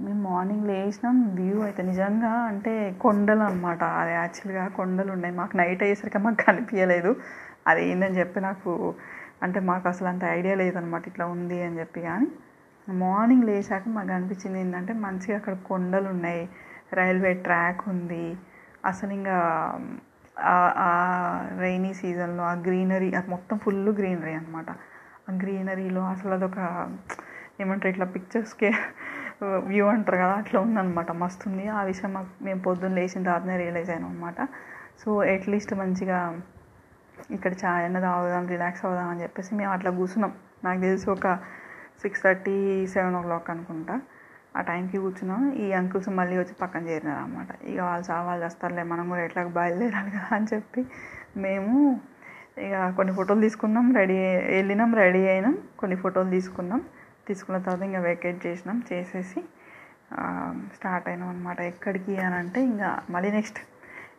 మేము 0.00 0.20
మార్నింగ్ 0.26 0.66
లేచినాం 0.70 1.16
వ్యూ 1.38 1.56
అయితే 1.66 1.82
నిజంగా 1.90 2.32
అంటే 2.50 2.72
కొండలు 3.04 3.42
అనమాట 3.42 3.82
అది 4.00 4.12
యాక్చువల్గా 4.14 4.64
కొండలు 4.78 5.10
ఉన్నాయి. 5.16 5.34
మాకు 5.40 5.54
నైట్ 5.60 5.82
అయ్యేసరికి 5.86 6.20
మాకు 6.26 6.38
కనిపించలేదు. 6.46 7.10
అది 7.70 7.80
ఏందని 7.90 8.18
చెప్పి 8.20 8.38
నాకు 8.48 8.70
అంటే 9.42 9.58
మాకు 9.70 9.86
అసలు 9.92 10.08
అంత 10.12 10.24
ఐడియా 10.38 10.54
లేదనమాట 10.62 11.04
ఇట్లా 11.10 11.26
ఉంది 11.34 11.58
అని 11.66 11.78
చెప్పి. 11.80 12.00
కానీ 12.08 12.28
మార్నింగ్ 12.88 13.46
లేచాక 13.48 13.88
మాకు 13.96 14.12
అనిపించింది 14.16 14.58
ఏంటంటే 14.62 14.92
మంచిగా 15.04 15.36
అక్కడ 15.40 15.54
కొండలు 15.70 16.08
ఉన్నాయి. 16.14 16.42
రైల్వే 16.92 17.32
ట్రాక్ 17.46 17.82
ఉంది. 17.92 18.24
అసలు 18.90 19.12
ఇంకా 19.18 19.36
ఆ 20.84 20.90
రైనీ 21.62 21.92
సీజన్లో 22.00 22.42
ఆ 22.50 22.54
గ్రీనరీ 22.66 23.08
అది 23.18 23.28
మొత్తం 23.32 23.56
ఫుల్ 23.64 23.80
గ్రీనరీ 23.98 24.34
అనమాట 24.40 24.70
ఆ 25.22 25.32
గ్రీనరీలో 25.42 26.02
అసలు 26.14 26.32
అదొక 26.38 26.60
ఏమంటారు 27.62 27.90
ఇట్లా 27.94 28.06
పిక్చర్స్కే 28.14 28.70
వ్యూ 29.70 29.84
అంటారు 29.94 30.18
కదా 30.22 30.34
అట్లా 30.42 30.58
ఉందన్నమాట. 30.66 31.10
మస్తు 31.22 31.44
ఉంది 31.48 31.64
ఆ 31.78 31.82
విషయం 31.90 32.10
మాకు 32.16 32.30
మేము 32.46 32.60
పొద్దున్న 32.66 32.94
లేచిన 32.98 33.22
తర్వాతనే 33.28 33.56
రియలైజ్ 33.62 33.90
అయినాం 33.94 34.10
అనమాట 34.12 34.40
సో 35.02 35.10
అట్లీస్ట్ 35.34 35.72
మంచిగా 35.82 36.18
ఇక్కడ 37.36 37.52
చాయ్ 37.62 37.84
అన్న 37.86 37.98
తాగుదాం 38.06 38.44
రిలాక్స్ 38.54 38.82
అవుదాం 38.86 39.08
అని 39.12 39.22
చెప్పేసి 39.24 39.50
మేము 39.60 39.70
అట్లా 39.76 39.90
కూర్చున్నాం. 39.98 40.32
నాకు 40.66 40.80
తెలిసి 40.86 41.06
ఒక 41.16 41.26
సిక్స్ 42.02 42.22
థర్టీ 42.26 42.56
సెవెన్ 42.94 43.16
ఓ 43.18 43.20
క్లాక్ 43.26 43.48
అనుకుంటా. 43.54 43.94
ఆ 44.56 44.60
టైంకి 44.68 44.98
కూర్చున్నాం. 45.04 45.40
ఈ 45.64 45.66
అంకుల్స్ 45.80 46.08
మళ్ళీ 46.20 46.36
వచ్చి 46.42 46.54
పక్కన 46.62 46.82
చేరినారు 46.90 47.20
అనమాట 47.24 47.50
ఇక 47.70 47.78
వాళ్ళు 47.88 48.04
చా 48.08 48.16
వాళ్ళు 48.28 48.44
వస్తారులే 48.48 48.84
మనం 48.92 49.04
కూడా 49.12 49.22
ఎట్లా 49.26 49.42
బయలుదేరాలి 49.58 50.10
కదా 50.16 50.30
అని 50.38 50.48
చెప్పి 50.54 50.82
మేము 51.44 51.74
ఇక 52.66 52.76
కొన్ని 52.96 53.12
ఫోటోలు 53.18 53.40
తీసుకున్నాం 53.46 53.86
రెడీ 53.98 54.16
వెళ్ళినాం 54.56 54.90
రెడీ 55.02 55.22
అయినాం. 55.34 55.54
కొన్ని 55.82 55.96
ఫోటోలు 56.04 56.30
తీసుకున్నాం. 56.36 56.80
తీసుకున్న 57.30 57.58
తర్వాత 57.66 57.82
ఇంకా 57.90 58.02
వెకేట్ 58.10 58.38
చేసినాం. 58.46 58.78
చేసేసి 58.92 59.40
స్టార్ట్ 60.76 61.06
అయినాం 61.10 61.28
అనమాట 61.32 61.60
ఎక్కడికి 61.72 62.14
అని 62.26 62.36
అంటే 62.42 62.60
ఇంకా 62.70 62.88
మళ్ళీ 63.14 63.28
నెక్స్ట్ 63.38 63.60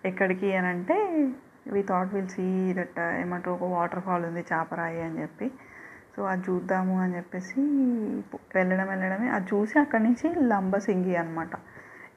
ఎక్కడికి 0.10 0.50
అని 0.60 0.68
అంటే 0.74 0.96
we 1.74 1.82
thought 1.90 2.14
will 2.16 2.30
see 2.36 2.46
that 2.78 3.00
ఏమంటారు 3.24 3.52
ఒక 3.58 3.68
వాటర్ 3.76 4.02
ఫాల్ 4.06 4.24
ఉంది 4.30 4.44
చాపరాయి 4.52 5.02
అని 5.08 5.18
చెప్పి. 5.24 5.48
సో 6.14 6.22
అది 6.32 6.44
చూద్దాము 6.48 6.96
అని 7.04 7.14
చెప్పేసి 7.18 7.60
వెళ్ళడం 8.56 8.88
వెళ్ళడమే. 8.94 9.28
అది 9.36 9.46
చూసి 9.52 9.76
అక్కడి 9.84 10.04
నుంచి 10.08 10.28
లంబసింగి 10.52 11.14
అనమాట 11.22 11.54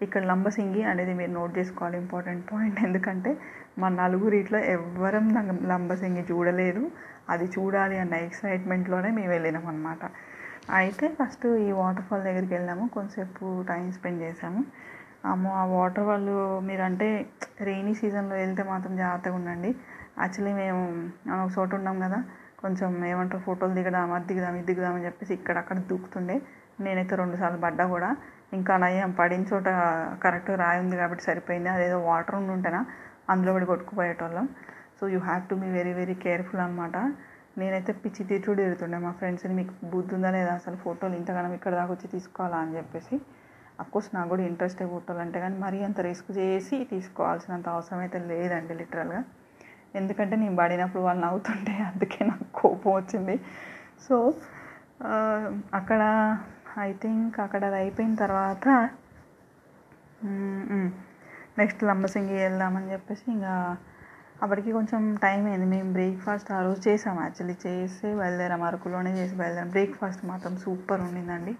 ఇక్కడ 0.04 0.22
లంబసింగి 0.30 0.82
అనేది 0.90 1.12
మీరు 1.18 1.32
నోట్ 1.38 1.52
చేసుకోవాలి 1.58 1.96
ఇంపార్టెంట్ 2.02 2.44
పాయింట్ 2.52 2.78
ఎందుకంటే 2.86 3.30
మా 3.82 3.88
నలుగురిట్లో 4.00 4.58
ఎవ్వరం 4.76 5.26
లంబసింగి 5.72 6.24
చూడలేదు. 6.30 6.82
అది 7.32 7.46
చూడాలి 7.56 7.96
అన్న 8.04 8.14
ఎక్సైట్మెంట్లోనే 8.26 9.10
మేము 9.18 9.30
వెళ్ళినాం 9.34 9.66
అనమాట 9.72 10.04
అయితే 10.78 11.06
ఫస్ట్ 11.18 11.46
ఈ 11.66 11.70
వాటర్ 11.80 12.04
ఫాల్ 12.08 12.22
దగ్గరికి 12.28 12.52
వెళ్ళాము. 12.56 12.84
కొంతసేపు 12.94 13.44
టైం 13.70 13.84
స్పెండ్ 13.96 14.22
చేసాము 14.26 14.60
అమ్మో 15.30 15.50
ఆ 15.60 15.64
వాటర్ 15.74 16.04
వాళ్ళు 16.10 16.36
మీరంటే 16.68 17.08
రెయినీ 17.68 17.92
సీజన్లో 18.00 18.34
వెళ్తే 18.42 18.62
మాత్రం 18.70 18.92
జాగ్రత్తగా 19.02 19.34
ఉండండి. 19.40 19.70
యాక్చువల్లీ 20.22 20.52
మేము 20.62 20.82
ఒక 21.36 21.48
చోట 21.56 21.70
ఉన్నాం 21.80 21.96
కదా 22.04 22.18
కొంచెం 22.62 22.90
ఏమంటారు 23.10 23.42
ఫోటోలు 23.46 23.74
దిగదాం 23.78 24.10
అది 24.16 24.26
దిగుదాం 24.30 24.54
ఇది 24.60 24.66
దిగుదాం 24.70 24.94
అని 24.98 25.04
చెప్పేసి 25.08 25.32
ఇక్కడ 25.38 25.56
అక్కడ 25.62 25.78
దూకుతుండే. 25.90 26.36
నేనైతే 26.84 27.14
రెండుసార్లు 27.22 27.60
పడ్డా 27.64 27.84
కూడా. 27.94 28.10
ఇంకా 28.56 28.72
నయ్యం 28.84 29.10
పడిన 29.20 29.44
చోట 29.52 29.68
కరెక్ట్ 30.24 30.50
రాయి 30.62 30.80
ఉంది 30.84 30.96
కాబట్టి 30.96 31.24
సరిపోయింది. 31.28 31.68
అదేదో 31.74 31.98
వాటర్ 32.10 32.36
ఉండి 32.40 32.52
ఉంటేనా 32.56 32.80
అందులో 33.32 33.52
కూడా 33.56 33.66
కొట్టుకుపోయేటోళ్ళం. 33.72 34.48
So 35.00 35.08
you 35.14 35.20
have 35.28 35.42
to 35.50 35.54
be 35.62 35.68
very 35.78 35.92
very 36.00 36.14
careful 36.24 36.60
అనమాట 36.66 36.96
నేనైతే 37.58 37.92
పిచ్చి 38.02 38.22
తిట్టుడు 38.30 38.60
ఎడుతుండే 38.66 38.98
మా 39.04 39.12
ఫ్రెండ్స్ని 39.18 39.54
మీకు 39.60 39.74
బుద్ధి 39.92 40.12
ఉందా 40.16 40.30
లేదా 40.36 40.52
అసలు 40.60 40.76
ఫోటోలు 40.84 41.14
ఇంతగానం 41.20 41.52
ఇక్కడ 41.58 41.72
దాకా 41.80 41.90
వచ్చి 41.94 42.08
తీసుకోవాలా 42.14 42.58
అని 42.64 42.72
చెప్పేసి. 42.78 43.16
అఫ్కోర్స్ 43.82 44.10
నాకు 44.16 44.28
కూడా 44.32 44.42
ఇంట్రెస్ట్ 44.50 44.82
ఫోటోలు 44.92 45.20
అంటే 45.24 45.38
కానీ 45.44 45.56
మరీ 45.64 45.78
అంత 45.86 46.00
రిస్క్ 46.08 46.30
చేసి 46.40 46.76
తీసుకోవాల్సినంత 46.92 47.68
అవసరం 47.76 48.00
అయితే 48.04 48.18
లేదండి 48.30 48.74
లిటరల్గా 48.80 49.20
ఎందుకంటే 50.00 50.34
నేను 50.42 50.56
పడినప్పుడు 50.60 51.02
వాళ్ళు 51.06 51.22
నవ్వుతుంటే 51.26 51.74
అందుకే 51.88 52.20
నాకు 52.30 52.46
కోపం 52.60 52.92
వచ్చింది. 52.94 53.36
సో 54.06 54.16
అక్కడ 55.78 56.02
ఐ 56.86 56.90
థింక్ 57.02 57.36
అక్కడ 57.46 57.62
అది 57.70 57.78
అయిపోయిన 57.82 58.14
తర్వాత 58.24 58.66
నెక్స్ట్ 61.60 61.82
లంబసింగి 61.88 62.36
వెళ్దామని 62.44 62.88
చెప్పేసి 62.92 63.24
ఇంకా 63.34 63.54
అప్పటికి 64.44 64.70
కొంచెం 64.72 65.02
టైం 65.24 65.42
అయింది. 65.50 65.66
మేము 65.74 65.90
బ్రేక్ఫాస్ట్ 65.96 66.48
ఆ 66.56 66.58
రోజు 66.66 66.80
చేసాం 66.88 67.16
యాక్చువల్లీ 67.24 67.56
చేసి 67.66 68.08
బయలుదేరాం. 68.20 68.62
అరకులోనే 68.68 69.12
చేసి 69.18 69.34
బయలుదేరాం. 69.40 69.70
బ్రేక్ఫాస్ట్ 69.76 70.22
మాత్రం 70.32 70.54
సూపర్ 70.64 71.02
ఉండిందండి. 71.06 71.54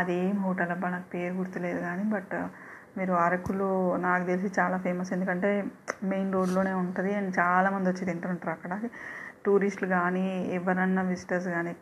అదేం 0.00 0.36
హోటల్ 0.46 0.72
అబ్బా 0.74 0.88
నాకు 0.94 1.08
పేరు 1.14 1.34
గుర్తులేదు 1.40 1.80
కానీ 1.88 2.04
బట్ 2.14 2.34
uh, 2.40 2.46
మీరు 2.98 3.12
అరకులో 3.24 3.68
నాకు 4.06 4.24
తెలిసి 4.30 4.48
చాలా 4.58 4.76
ఫేమస్ 4.76 5.10
ఎందుకంటే 5.16 5.50
మెయిన్ 6.10 6.30
రోడ్లోనే 6.36 6.72
ఉంటుంది 6.82 7.12
అండ్ 7.18 7.30
చాలామంది 7.40 7.88
వచ్చి 7.92 8.04
తింటుంటారు 8.10 8.52
అక్కడ. 8.56 8.72
టూరిస్టులు 9.46 9.88
కానీ 9.96 10.24
ఎవరన్నా 10.58 11.02
విజిటర్స్ 11.12 11.48
కానీ 11.56 11.72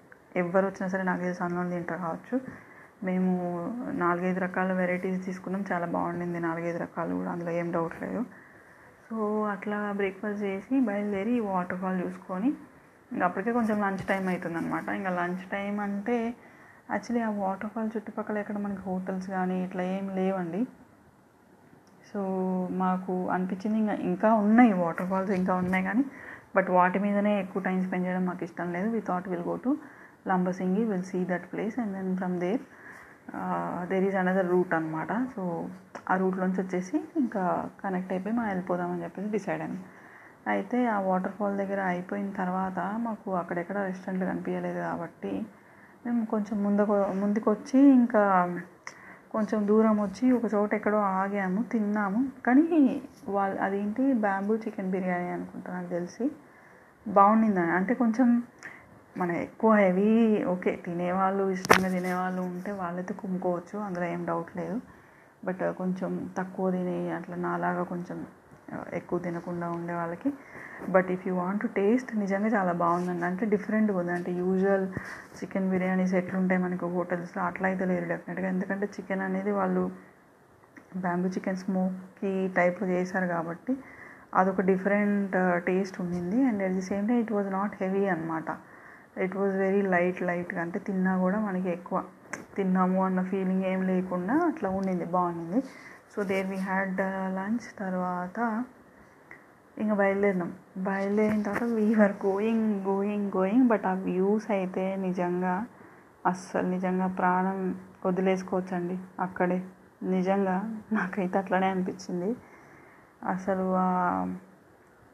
ఎవరు 0.42 0.64
వచ్చినా 0.70 0.87
సరే 0.92 1.05
నాకు 1.11 1.22
తెలిసి 1.26 1.42
అందులో 1.46 1.64
తింటారు 1.70 2.03
కావచ్చు. 2.07 2.37
మేము 3.09 3.33
నాలుగైదు 4.05 4.40
రకాల 4.46 4.72
వెరైటీస్ 4.83 5.20
తీసుకున్నాం. 5.26 5.64
చాలా 5.72 5.87
బాగుండింది 5.96 6.40
నాలుగైదు 6.48 6.81
రకాలు 6.87 7.14
కూడా. 7.20 7.31
అందులో 7.31 7.53
ఏం 7.62 7.68
డౌట్ 7.72 7.96
లేదు. 8.05 8.22
సో 9.10 9.20
అట్లా 9.52 9.78
బ్రేక్ఫాస్ట్ 10.00 10.42
చేసి 10.46 10.74
బయలుదేరి 10.88 11.32
వాటర్ 11.46 11.78
ఫాల్ 11.82 11.96
చూసుకొని 12.02 12.48
ఇంకా 13.12 13.22
అప్పటికే 13.28 13.52
కొంచెం 13.56 13.76
లంచ్ 13.84 14.04
టైం 14.10 14.24
అవుతుందనమాట 14.32 14.88
ఇంకా 14.98 15.12
లంచ్ 15.20 15.44
టైం 15.54 15.74
అంటే 15.86 16.16
యాక్చువల్లీ 16.92 17.22
ఆ 17.28 17.30
వాటర్ 17.40 17.70
ఫాల్ 17.72 17.90
చుట్టుపక్కల 17.94 18.38
ఎక్కడ 18.42 18.58
మనకి 18.66 18.82
హోటల్స్ 18.88 19.26
కానీ 19.36 19.56
ఇట్లా 19.66 19.82
ఏం 19.96 20.06
లేవండి. 20.18 20.60
సో 22.10 22.20
మాకు 22.82 23.14
అనిపించింది 23.34 23.78
ఇంకా 23.82 23.96
ఇంకా 24.10 24.30
ఉన్నాయి 24.44 24.72
వాటర్ 24.82 25.08
ఫాల్స్ 25.12 25.32
ఇంకా 25.40 25.54
ఉన్నాయి 25.62 25.84
కానీ 25.88 26.04
బట్ 26.56 26.70
వాటి 26.78 26.98
మీదనే 27.04 27.32
ఎక్కువ 27.42 27.62
టైం 27.66 27.78
స్పెండ్ 27.86 28.06
చేయడం 28.06 28.24
మాకు 28.30 28.42
ఇష్టం 28.48 28.68
లేదు. 28.76 28.88
We 28.94 29.00
thought 29.10 29.28
will 29.32 29.44
go 29.50 29.56
to 29.66 29.72
Lambasingi 30.30 30.84
will 30.90 31.06
see 31.12 31.20
that 31.32 31.46
place 31.52 31.76
and 31.82 31.94
then 31.98 32.10
from 32.20 32.36
there 32.44 32.62
there 33.92 34.06
is 34.08 34.18
another 34.22 34.48
route 34.54 34.72
అనమాట 34.78 35.12
సో 35.34 35.42
ఆ 36.10 36.14
రూట్లోంచి 36.16 36.60
వచ్చేసి 36.62 36.96
ఇంకా 37.22 37.42
కనెక్ట్ 37.82 38.12
అయిపోయి 38.14 38.34
మనం 38.38 38.48
వెళ్ళిపోదామని 38.48 39.02
చెప్పేసి 39.04 39.28
డిసైడ్ 39.36 39.62
అయ్యాను. 39.62 39.78
అయితే 40.48 40.78
ఆ 40.86 40.98
వాటర్ 41.08 41.34
ఫాల్ 41.38 41.56
దగ్గర 41.62 41.80
అయిపోయిన 41.92 42.28
తర్వాత 42.40 42.78
మాకు 43.06 43.28
అక్కడెక్కడ 43.40 43.78
రెస్టారెంట్లు 43.88 44.28
కనిపించలేదు 44.30 44.80
కాబట్టి 44.88 45.32
మేము 46.04 46.20
కొంచెం 46.24 46.56
ముందుకు 46.66 46.94
ముందుకొచ్చి 47.22 47.78
ఇంకా 48.00 48.22
కొంచెం 49.32 49.58
దూరం 49.68 49.96
వచ్చి 50.04 50.24
ఒక 50.36 50.46
చోట 50.54 50.70
ఎక్కడో 50.78 51.00
ఆగాము 51.18 51.60
తిన్నాము. 51.72 52.20
కానీ 52.46 52.64
వాళ్ళు 53.34 53.58
అదేంటి 53.66 54.04
బ్యాంబూ 54.24 54.54
చికెన్ 54.64 54.90
బిర్యానీ 54.94 55.28
అనుకుంటా 55.36 55.68
నాకు 55.76 55.90
తెలిసి 55.96 56.24
బాగుండిందని. 57.06 57.72
అంటే 57.78 57.92
కొంచెం 58.02 58.28
మన 59.16 59.30
ఎక్కువ 59.46 59.70
హెవీ 59.82 60.10
ఓకే 60.52 60.72
తినేవాళ్ళు 60.86 61.44
ఇష్టంగా 61.56 61.88
తినేవాళ్ళు 61.96 62.40
ఉంటే 62.50 62.72
వాళ్ళైతే 62.80 63.14
కుమ్ముకోవచ్చు? 63.22 63.76
అందులో 63.86 64.06
ఏం 64.14 64.22
డౌట్ 64.24 64.52
లేదు. 64.60 64.76
బట్ 65.42 65.62
కొంచెం 65.81 66.11
తక్కువ 66.38 66.66
తినే 66.74 66.98
అట్లా 67.18 67.37
నాలాగా 67.46 67.83
కొంచెం 67.92 68.18
ఎక్కువ 68.98 69.18
తినకుండా 69.26 69.66
ఉండే 69.76 69.94
వాళ్ళకి. 70.00 70.31
But 70.94 71.09
if 71.14 71.24
you 71.29 71.33
want 71.40 71.61
to 71.64 71.68
taste 71.79 72.11
నిజంగా 72.22 72.50
చాలా 72.57 72.72
బాగుందండి. 72.83 73.24
అంటే 73.31 73.44
డిఫరెంట్గా 73.55 73.96
ఉంది. 74.03 74.12
అంటే 74.18 74.31
యూజువల్ 74.42 74.85
చికెన్ 75.38 75.66
బిర్యానీస్ 75.72 76.14
ఎట్లుంటాయి 76.20 76.61
మనకు 76.66 76.87
హోటల్స్లో 76.96 77.40
అట్లా 77.48 77.66
అయితే 77.70 77.87
లేరు 77.90 78.07
డెఫినెట్గా. 78.12 78.48
ఎందుకంటే 78.55 78.88
చికెన్ 78.96 79.24
అనేది 79.29 79.53
వాళ్ళు 79.61 79.85
బ్యాంబూ 81.05 81.29
చికెన్ 81.35 81.61
స్మోకీ 81.64 82.31
టైప్లో 82.59 82.87
చేశారు 82.94 83.26
కాబట్టి 83.35 83.72
అదొక 84.40 84.62
డిఫరెంట్ 84.70 85.37
టేస్ట్ 85.68 85.96
ఉండింది. 86.05 86.38
And 86.48 86.61
at 86.66 86.74
the 86.79 86.85
same 86.90 87.05
time 87.11 87.20
it 87.24 87.33
was 87.38 87.50
not 87.59 87.74
heavy 87.83 88.05
అనమాట 88.14 88.48
ఇట్ 89.24 89.37
వాజ్ 89.40 89.55
వెరీ 89.64 89.83
లైట్ 89.94 90.20
లైట్గా. 90.31 90.61
అంటే 90.66 90.79
తిన్నా 90.88 91.12
కూడా 91.24 91.38
మనకి 91.48 91.68
ఎక్కువ 91.76 91.98
తిన్నాము 92.56 93.04
అన్న 93.04 93.22
ఫీలింగ్ 93.22 93.64
ఏం 93.64 93.82
లేకుండా 93.82 94.34
అట్లా 94.34 94.70
ఉండింది 94.70 95.04
బాగుండింది. 95.04 95.60
So 96.16 96.22
there 96.22 96.46
we 96.46 96.56
had 96.56 97.00
lunch 97.36 97.78
తర్వాత 97.78 98.64
ఇంకా 99.78 99.94
బయలుదేరినాం. 99.94 100.52
బయలుదేరిన 100.78 101.42
తర్వాత 101.42 101.62
we're 101.62 102.26
going 102.26 102.84
going 102.86 103.32
going 103.36 103.68
but 103.68 103.86
ఆ 103.86 103.92
వ్యూస్ 103.92 104.50
అయితే 104.50 104.96
నిజంగా 104.96 105.66
అస్సలు 106.26 106.66
నిజంగా 106.66 107.06
ప్రాణం 107.06 107.74
వదిలేసుకోవచ్చండి. 108.06 108.98
అక్కడే 109.20 109.62
నిజంగా 110.02 110.56
నాకైతే 110.92 111.38
అట్లనే 111.38 111.66
అనిపించింది. 111.66 112.36
అసలు 113.28 113.74
ఆ 113.76 113.88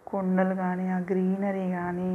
కొండలు 0.06 0.54
కానీ 0.54 0.88
ఆ 0.88 0.98
గ్రీనరీ 0.98 1.70
కానీ 1.70 2.10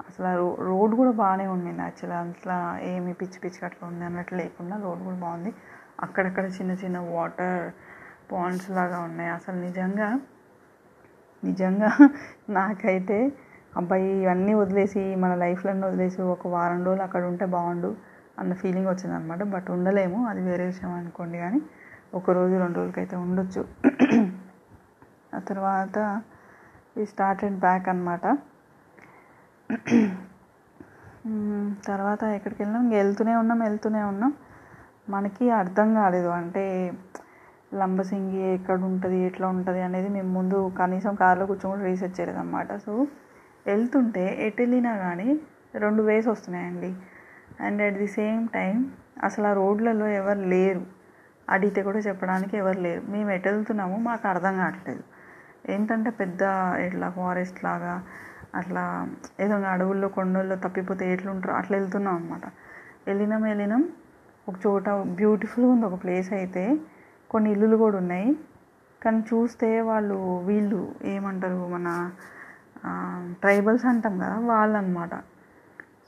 అసలు 0.00 0.28
రో 0.40 0.46
రోడ్ 0.68 0.92
కూడా 0.96 1.12
బాగానే 1.22 1.46
ఉండింది 1.46 1.82
యాక్చువల్గా 1.82 2.18
అట్లా 2.20 2.56
ఏమి 2.90 3.12
పిచ్చి 3.20 3.38
పిచ్చి 3.44 3.60
అట్లా 3.64 3.82
ఉంది 3.88 4.04
అన్నట్టు 4.04 4.34
లేకుండా 4.34 4.76
రోడ్ 4.76 5.02
కూడా 5.04 5.18
బాగుంది. 5.26 5.50
అక్కడక్కడ 6.02 6.46
చిన్న 6.58 6.72
చిన్న 6.82 6.98
వాటర్ 7.14 7.62
పాండ్స్ 8.32 8.68
లాగా 8.70 8.98
ఉన్నాయి. 9.00 9.30
అసలు 9.30 9.58
నిజంగా 9.66 10.08
నిజంగా 11.42 11.90
నాకైతే 12.50 13.18
అబ్బాయి 13.76 14.08
ఇవన్నీ 14.22 14.52
వదిలేసి 14.54 15.02
మన 15.16 15.32
లైఫ్లన్నీ 15.34 15.84
వదిలేసి 15.86 16.20
ఒక 16.34 16.46
వారం 16.48 16.80
రోజులు 16.84 17.02
అక్కడ 17.02 17.22
ఉంటే 17.24 17.46
బాగుండు 17.56 17.90
అన్న 18.38 18.52
ఫీలింగ్ 18.54 18.88
వచ్చిందనమాట 18.88 19.42
బట్ 19.54 19.68
ఉండలేము. 19.70 20.18
అది 20.26 20.40
వేరే 20.40 20.66
విషయం 20.66 20.92
అనుకోండి 20.92 21.38
కానీ 21.38 21.60
ఒక 22.14 22.30
రోజు 22.30 22.54
రెండు 22.56 22.76
రోజులకైతే 22.78 23.16
ఉండొచ్చు. 23.16 23.62
ఆ 25.34 25.38
తర్వాత 25.50 25.96
ఈ 26.98 27.04
స్టార్టెడ్ 27.04 27.56
బ్యాక్ 27.58 27.88
అనమాట 27.88 28.26
తర్వాత 31.88 32.22
ఎక్కడికి 32.36 32.58
వెళ్ళినాం? 32.62 32.82
ఇంక 32.86 32.94
వెళ్తూనే 33.00 33.34
ఉన్నాం 33.42 33.58
వెళ్తూనే 33.66 34.02
ఉన్నాం. 34.12 34.32
మనకి 35.14 35.44
అర్థం 35.60 35.88
కాలేదు. 35.94 36.30
అంటే 36.40 36.64
లంబసింగి 37.80 38.42
ఎక్కడ 38.56 38.78
ఉంటుంది 38.90 39.18
ఎట్లా 39.28 39.46
ఉంటుంది 39.54 39.80
అనేది 39.86 40.08
మేము 40.08 40.30
ముందు 40.38 40.58
కనీసం 40.78 41.14
కార్లో 41.14 41.44
కూర్చొని 41.46 41.84
రీసెర్చ్ 41.88 42.16
చేయలేదు 42.18 42.38
అనమాట 42.38 42.70
సో 42.84 42.92
వెళ్తుంటే 43.66 44.24
ఎటు 44.46 44.60
వెళ్ళినా 44.62 44.92
కానీ 45.04 45.28
రెండు 45.84 46.02
వేస్ 46.02 46.28
వస్తున్నాయండి. 46.28 46.90
And 47.66 47.80
at 47.86 47.98
the 48.02 48.08
same 48.18 48.42
time 48.48 48.76
అసలు 49.24 49.46
ఆ 49.46 49.52
రోడ్లలో 49.52 50.06
ఎవరు 50.20 50.42
లేరు. 50.54 50.82
అడిగితే 51.48 51.80
కూడా 51.88 52.00
చెప్పడానికి 52.08 52.54
ఎవరు 52.62 52.80
లేరు. 52.86 53.02
మేము 53.14 53.28
ఎటు 53.36 53.48
వెళ్తున్నామో 53.48 53.96
మాకు 54.08 54.24
అర్థం 54.28 54.54
కావట్లేదు. 54.62 55.04
ఏంటంటే 55.70 56.10
పెద్ద 56.20 56.42
ఇట్లా 56.86 57.08
ఫారెస్ట్ 57.10 57.58
లాగా 57.64 57.94
అట్లా 58.60 58.84
ఏదో 59.44 59.56
అడవుల్లో 59.74 60.08
కొండల్లో 60.18 60.56
తప్పిపోతే 60.64 61.04
ఎట్లుంటారో 61.14 61.54
అట్లా 61.60 61.74
వెళ్తున్నాం 61.78 62.14
అనమాట 62.18 62.44
వెళ్ళినాం 63.08 63.42
వెళ్ళినాం. 63.50 63.82
ఒక 64.46 64.56
చోట 64.66 64.88
బ్యూటిఫుల్గా 65.18 65.70
ఉంది. 65.74 65.86
ఒక 65.90 65.96
ప్లేస్ 66.04 66.30
అయితే 66.40 66.64
కొన్ని 67.30 67.48
ఇల్లులు 67.54 67.76
కూడా 67.84 67.96
ఉన్నాయి. 68.02 68.28
కానీ 69.02 69.20
చూస్తే 69.30 69.68
వాళ్ళు 69.90 70.16
వీళ్ళు 70.48 70.80
ఏమంటారు 71.14 71.60
మన 71.74 71.88
ట్రైబల్స్ 73.42 73.84
అంటాం 73.90 74.14
కదా 74.22 74.36
వాళ్ళు 74.50 74.76
అనమాట 74.80 75.14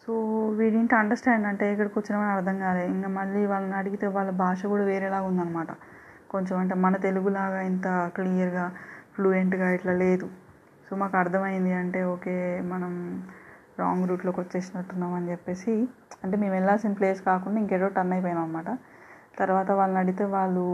సో 0.02 0.12
వీడింటి 0.58 0.94
అండర్స్టాండ్ 1.00 1.46
అంటే 1.50 1.64
ఇక్కడికి 1.72 1.96
వచ్చినామని 1.98 2.32
అర్థం 2.36 2.56
కాలేదు 2.64 2.90
ఇంకా 2.94 3.08
మళ్ళీ 3.18 3.40
వాళ్ళని 3.52 3.76
అడిగితే 3.80 4.06
వాళ్ళ 4.16 4.30
భాష 4.42 4.60
కూడా 4.72 4.84
వేరేలాగా 4.90 5.26
ఉందన్నమాట. 5.30 5.70
కొంచెం 6.30 6.56
అంటే 6.62 6.74
మన 6.84 6.94
తెలుగులాగా 7.06 7.60
ఇంత 7.70 7.86
క్లియర్గా 8.16 8.64
ఫ్లూయెంట్గా 9.14 9.68
ఇట్లా 9.76 9.92
లేదు. 10.04 10.26
సో 10.90 10.96
మాకు 11.00 11.16
అర్థమైంది 11.16 11.72
అంటే 11.81 12.00
ఓకే 12.12 12.35
మనం 12.70 12.92
రాంగ్ 13.81 14.05
రూట్లోకి 14.11 14.40
వచ్చేసినట్టున్నాం 14.42 15.12
అని 15.18 15.29
చెప్పేసి. 15.33 15.72
అంటే 16.22 16.37
మేము 16.42 16.53
వెళ్ళాల్సిన 16.57 16.92
ప్లేస్ 17.00 17.20
కాకుండా 17.29 17.59
ఇంకేదో 17.62 17.88
టర్న్ 17.96 18.14
అయిపోయినాం 18.16 18.44
అనమాట 18.46 18.70
తర్వాత 19.40 19.70
వాళ్ళని 19.81 19.98
అడిగితే 20.03 20.24
వాళ్ళు 20.37 20.64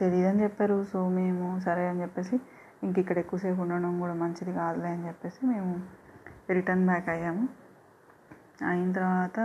తెలియదని 0.00 0.40
చెప్పారు. 0.44 0.76
సో 0.92 0.98
మేము 1.18 1.46
సరే 1.66 1.84
అని 1.92 2.02
చెప్పేసి 2.04 2.36
ఇంక 2.84 2.96
ఇక్కడ 3.02 3.16
ఎక్కువసేపు 3.22 3.60
ఉండడం 3.64 3.94
కూడా 4.02 4.14
మంచిది 4.22 4.52
కాదులే 4.58 4.90
అని 4.96 5.04
చెప్పేసి 5.08 5.40
మేము 5.52 5.72
రిటర్న్ 6.56 6.84
బ్యాక్ 6.90 7.08
అయ్యాము. 7.14 7.44
అయిన 8.70 8.88
తర్వాత 8.98 9.38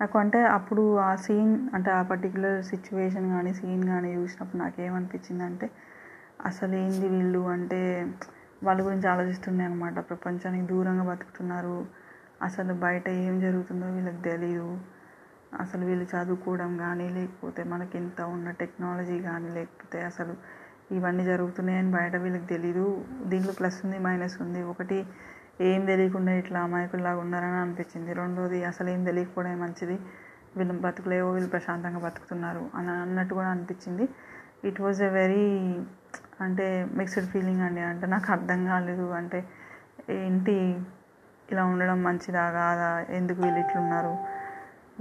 నాకు 0.00 0.16
అంటే 0.22 0.38
అప్పుడు 0.58 0.84
ఆ 1.08 1.10
సీన్ 1.24 1.52
అంటే 1.76 1.90
ఆ 1.98 2.00
పర్టికులర్ 2.12 2.56
సిచ్యువేషన్ 2.70 3.26
కానీ 3.34 3.52
సీన్ 3.60 3.84
కానీ 3.92 4.08
చూసినప్పుడు 4.18 4.60
నాకేమనిపించింది 4.62 5.44
అంటే 5.50 5.66
అసలు 6.50 6.74
ఏంది 6.84 7.08
వీళ్ళు 7.16 7.42
అంటే 7.56 7.82
వాళ్ళ 8.62 8.78
గురించి 8.82 9.06
ఆలోచిస్తుండే 9.08 9.64
అనమాట 9.64 9.98
ప్రపంచానికి 10.08 10.66
దూరంగా 10.66 11.04
బతుకుతున్నారు. 11.04 11.76
అసలు 12.42 12.72
బయట 12.74 13.06
ఏం 13.24 13.34
జరుగుతుందో 13.40 13.86
వీళ్ళకి 13.86 14.22
తెలియదు 14.22 14.68
అసలు 15.60 15.82
వీళ్ళు 15.84 16.06
చదువుకోవడం 16.12 16.70
కానీ 16.76 17.06
లేకపోతే 17.08 17.64
మనకి 17.64 17.94
ఇంత 17.98 18.20
ఉన్న 18.36 18.48
టెక్నాలజీ 18.50 19.18
కానీ 19.20 19.48
లేకపోతే 19.48 19.98
అసలు 20.02 20.34
ఇవన్నీ 20.92 21.24
జరుగుతున్నాయని 21.24 21.90
బయట 21.90 22.14
వీళ్ళకి 22.16 22.46
తెలీదు. 22.46 22.86
దీంట్లో 23.24 23.52
ప్లస్ 23.52 23.78
ఉంది 23.84 23.98
మైనస్ 23.98 24.36
ఉంది. 24.42 24.62
ఒకటి 24.62 24.98
ఏం 25.60 25.80
తెలియకుండా 25.86 26.32
ఇట్లా 26.32 26.60
అమాయకుల్లాగా 26.60 27.18
ఉన్నారని 27.18 27.56
అనిపించింది. 27.56 28.12
రెండోది 28.14 28.58
అసలు 28.64 28.88
ఏం 28.90 29.04
తెలియకపోవడం 29.04 29.60
మంచిది. 29.60 29.96
వీళ్ళు 30.56 30.74
బతుకులేవో 30.80 31.28
వీళ్ళు 31.32 31.50
ప్రశాంతంగా 31.50 31.98
బతుకుతున్నారు 31.98 32.64
అని 32.74 32.90
అన్నట్టు 33.04 33.34
కూడా 33.34 33.48
అనిపించింది. 33.48 34.04
ఇట్ 34.68 34.80
వాజ్ 34.80 35.02
ఎ 35.02 35.08
వెరీ 35.08 35.46
అంటే 36.40 36.66
మిక్స్డ్ 36.92 37.28
ఫీలింగ్ 37.28 37.60
అండి. 37.60 37.80
అంటే 37.80 38.06
నాకు 38.06 38.32
అర్థం 38.32 38.60
కాలేదు. 38.66 39.06
అంటే 39.12 39.38
ఏంటి 40.10 40.56
ఇలా 41.52 41.64
ఉండడం 41.64 42.02
మంచిదా 42.02 42.44
కాదా? 42.50 43.06
ఎందుకు 43.10 43.42
వీళ్ళు 43.42 43.60
ఇట్లున్నారు? 43.60 44.14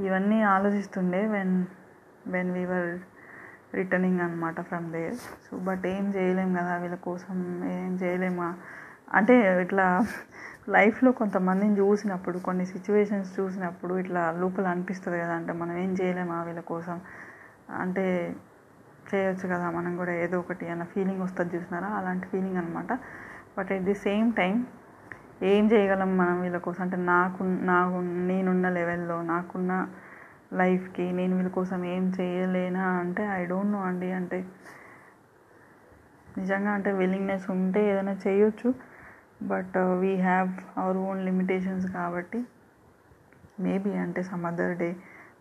ఇవన్నీ 0.04 0.41
ఆలోచిస్తుండే 0.41 1.28
when 1.28 1.56
when 2.28 2.52
we were 2.52 2.89
returning 3.76 4.19
అనమాట 4.19 4.62
ఫ్రమ్ 4.62 4.91
దేర్ 4.91 5.15
సో 5.45 5.58
బట్ 5.58 5.86
ఏం 5.86 6.06
చేయలేం 6.15 6.49
కదా 6.54 6.73
వీళ్ళ 6.78 6.95
కోసం 6.95 7.38
ఏం 7.71 7.93
చేయలేమా? 8.04 8.49
అంటే 9.13 9.62
ఇట్లా 9.62 9.86
లైఫ్లో 10.69 11.12
కొంతమందిని 11.12 11.76
చూసినప్పుడు 11.78 12.38
కొన్ని 12.38 12.65
సిచ్యువేషన్స్ 12.65 13.39
చూసినప్పుడు 13.39 13.93
ఇట్లా 13.97 14.32
లోపల 14.32 14.67
అనిపిస్తుంది 14.67 15.17
కదా. 15.19 15.34
అంటే 15.34 15.54
మనం 15.54 15.78
ఏం 15.78 15.91
చేయలేమా 16.02 16.43
వీళ్ళ 16.43 16.60
కోసం? 16.60 17.02
అంటే 17.82 18.06
చేయొచ్చు 19.11 19.45
కదా 19.47 19.65
మనం 19.71 19.91
కూడా 19.97 20.13
ఏదో 20.23 20.35
ఒకటి 20.39 20.65
అన్న 20.73 20.83
ఫీలింగ్ 20.93 21.21
వస్తుంది 21.25 21.51
చూసినారా? 21.55 21.89
అలాంటి 21.99 22.25
ఫీలింగ్ 22.27 22.57
అనమాట 22.57 22.91
but 23.57 23.71
at 23.75 23.85
the 23.89 23.95
same 24.05 24.29
time 24.33 24.55
ఏం 25.51 25.63
చేయగలం 25.71 26.11
మనం 26.17 26.35
వీళ్ళ 26.41 26.57
కోసం? 26.67 26.81
అంటే 26.85 26.97
నాకు 27.11 27.41
నాకు 27.71 27.97
నేనున్న 28.29 28.67
లెవెల్లో 28.77 29.17
నాకున్న 29.31 29.71
లైఫ్కి 30.61 31.05
నేను 31.11 31.33
వీళ్ళ 31.37 31.51
కోసం 31.59 31.79
ఏం 31.93 32.03
చేయలేనా 32.17 32.85
అంటే 33.01 33.23
ఐ 33.37 33.41
డోంట్ 33.51 33.73
నో 33.75 33.81
అండి. 33.89 34.09
అంటే 34.19 34.39
నిజంగా 36.37 36.71
అంటే 36.77 36.91
విల్లింగ్నెస్ 36.99 37.47
ఉంటే 37.55 37.81
ఏదైనా 37.91 38.15
చేయొచ్చు. 38.25 38.69
But 39.51 39.77
we 40.01 40.11
have 40.27 40.51
our 40.81 40.99
own 41.07 41.21
limitations 41.29 41.87
కాబట్టి 41.91 42.39
మేబీ 43.65 43.91
అంటే 44.03 44.21
some 44.29 44.45
other 44.49 44.75
day 44.77 44.89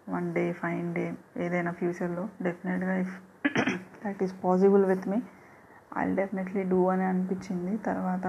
one 0.09 0.29
day 0.35 0.45
fine 0.63 0.89
day 0.97 1.05
ఏదైనా 1.45 1.73
ఫ్యూచర్లో 1.73 2.25
డెఫినెట్గా 2.43 2.95
if 3.05 3.15
that 4.05 4.23
is 4.23 4.35
possible 4.45 4.85
with 4.85 5.07
me 5.09 5.19
I 5.99 6.05
definitely 6.15 6.63
do 6.63 6.81
అని 6.87 7.05
అనిపించింది. 7.05 7.77
తర్వాత 7.89 8.27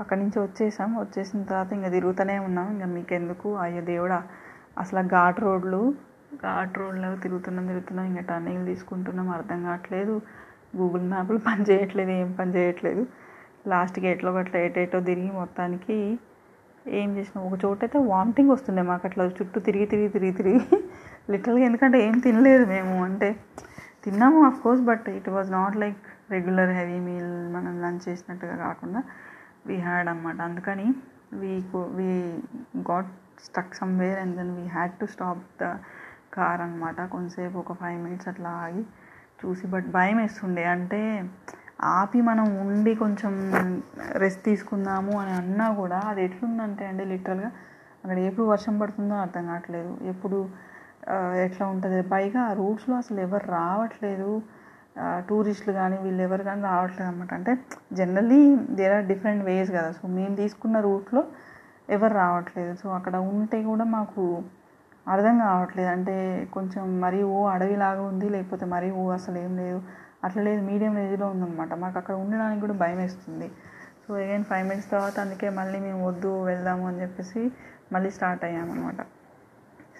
అక్కడి 0.00 0.20
నుంచి 0.20 0.38
వచ్చేసాం. 0.38 0.90
వచ్చేసిన 1.00 1.42
తర్వాత 1.42 1.72
ఇంకా 1.72 1.88
తిరుగుతూనే 1.88 2.38
ఉన్నాం. 2.38 2.72
ఇంకా 2.72 2.86
మీకెందుకు? 2.96 3.48
అయ్యో 3.56 3.82
దేవుడా 3.82 4.18
అసలు 4.78 5.08
ఘాట్ 5.08 5.40
రోడ్లు 5.40 5.82
ఘాట్ 6.42 6.78
రోడ్లో 6.78 7.16
తిరుగుతున్నాం 7.16 7.66
తిరుగుతున్నాం. 7.66 8.06
ఇంకా 8.06 8.22
టర్నింగ్ 8.30 8.66
తీసుకుంటున్నాం. 8.66 9.28
అర్థం 9.30 9.64
కావట్లేదు. 9.64 10.14
గూగుల్ 10.76 11.02
మ్యాప్లు 11.02 11.38
పని 11.38 11.62
చేయట్లేదు. 11.70 12.10
ఏం 12.20 12.32
పని 12.32 12.52
చేయట్లేదు. 12.54 13.02
లాస్ట్కి 13.66 14.06
ఎట్లో 14.08 14.32
గట్ల 14.32 14.56
ఏటేటో 14.56 15.00
తిరిగి 15.00 15.30
మొత్తానికి 15.32 15.96
ఏం 16.98 17.16
చేసినాం? 17.16 17.42
ఒక 17.46 17.64
చోట 17.64 17.78
అయితే 17.82 17.98
వామిటింగ్ 18.12 18.50
వస్తుండే 18.50 18.82
మాకు. 18.82 19.06
అట్లా 19.06 19.24
చుట్టూ 19.38 19.60
తిరిగి 19.60 19.86
తిరిగి 19.86 20.08
తిరిగి 20.08 20.32
తిరిగి. 20.32 20.60
లిటరల్గా 21.30 21.64
ఎందుకంటే 21.64 21.98
ఏం 22.06 22.18
తినలేదు 22.18 22.66
మేము. 22.66 23.04
అంటే 23.04 23.28
తిన్నాము 24.04 24.38
of 24.48 24.58
course 24.62 24.82
but 24.90 25.06
it 25.16 25.28
was 25.28 25.50
not 25.50 25.76
like 25.76 26.02
regular 26.30 26.72
heavy 26.78 26.98
meal 27.08 27.32
మనం 27.56 27.72
లంచ్ 27.84 28.04
చేసినట్టుగా 28.08 28.54
కాకుండా 28.66 29.00
వీ 29.66 29.76
హ్యాడ్ 29.86 30.08
అనమాట 30.08 30.38
అందుకని 30.40 30.86
we 31.40 31.52
we 31.98 32.10
got 32.90 33.10
stuck 33.46 33.74
somewhere 33.80 34.18
and 34.22 34.34
then 34.36 34.52
we 34.58 34.64
had 34.76 34.94
to 35.00 35.06
stop 35.14 35.42
the 35.62 35.66
car 36.36 36.60
అనమాట 36.66 37.00
కొంతసేపు 37.14 37.56
ఒక 37.58 37.74
ఫైవ్ 37.82 37.98
మినిట్స్ 38.04 38.28
అట్లా 38.32 38.50
ఆగి 38.64 38.82
చూసి 39.40 39.66
బట్ 39.66 39.86
భయం 39.96 40.16
వేస్తుండే. 40.22 40.64
అంటే 40.74 41.00
ఆపి 41.96 42.20
మనం 42.20 42.46
ఉండి 42.64 42.92
కొంచెం 43.02 43.34
రెస్ట్ 44.22 44.42
తీసుకుందాము 44.44 45.12
అని 45.20 45.32
అన్నా 45.40 45.66
కూడా 45.80 45.98
అది 46.10 46.20
ఎట్లుందంటే 46.26 46.84
అండి 46.90 47.04
లిటరల్గా 47.12 47.50
అక్కడ 48.04 48.18
ఎప్పుడు 48.28 48.46
వర్షం 48.52 48.74
పడుతుందో 48.82 49.14
అర్థం 49.24 49.44
కావట్లేదు. 49.50 49.92
ఎప్పుడు 50.12 50.38
ఎట్లా 51.44 51.64
ఉంటుంది? 51.74 52.00
పైగా 52.14 52.40
ఆ 52.50 52.52
రూట్స్లో 52.60 52.94
అసలు 53.02 53.20
ఎవరు 53.26 53.46
రావట్లేదు. 53.58 54.30
టూరిస్టులు 55.28 55.72
కానీ 55.80 55.96
వీళ్ళు 56.04 56.22
ఎవరు 56.26 56.42
కానీ 56.48 56.62
రావట్లేదు 56.70 57.08
అనమాట 57.10 57.32
అంటే 57.38 57.52
generally 57.98 58.40
there 58.78 58.94
are 58.96 59.06
different 59.12 59.42
ways 59.48 59.70
కదా. 59.76 59.90
సో 59.98 60.08
మేము 60.16 60.34
తీసుకున్న 60.40 60.80
రూట్లో 60.88 61.22
ఎవరు 61.96 62.14
రావట్లేదు. 62.14 62.72
సో 62.82 62.86
అక్కడ 62.98 63.16
ఉంటే 63.32 63.58
కూడా 63.70 63.84
మాకు 63.96 64.24
అర్థం 65.06 65.36
కావట్లేదు. 65.46 65.90
అంటే 65.96 66.16
కొంచెం 66.56 66.84
మరీ 67.04 67.20
ఓ 67.34 67.36
అడవిలాగా 67.54 68.02
ఉంది 68.10 68.26
లేకపోతే 68.34 68.64
మరీ 68.74 68.90
ఓ 69.00 69.04
అసలు 69.18 69.38
ఏం 69.44 69.52
లేదు. 69.62 69.80
అట్లా 70.24 70.42
లేదు 70.48 70.62
మీడియం 70.70 70.94
రేంజ్లో 71.00 71.26
ఉందన్నమాట. 71.34 71.72
మాకు 71.84 71.96
అక్కడ 72.00 72.14
ఉండడానికి 72.22 72.60
కూడా 72.64 72.76
భయం 72.82 72.98
వేస్తుంది. 73.04 73.48
సో 74.04 74.10
అగైన్ 74.22 74.44
ఫైవ్ 74.50 74.66
మినిట్స్ 74.68 74.90
తర్వాత 74.90 75.16
అందుకే 75.24 75.48
మళ్ళీ 75.60 75.78
మేము 75.86 76.00
వద్దు 76.08 76.30
వెళ్దాము 76.50 76.84
అని 76.90 77.00
చెప్పేసి 77.04 77.42
మళ్ళీ 77.94 78.10
స్టార్ట్ 78.16 78.44
అయ్యామన్నమాట. 78.48 79.00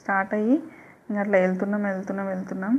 స్టార్ట్ 0.01 0.35
అయ్యి 0.39 0.57
అట్లా 1.19 1.39
వెళ్తున్నాం 1.39 1.83
వెళ్తున్నాం 1.83 2.27
వెళ్తున్నాం. 2.27 2.75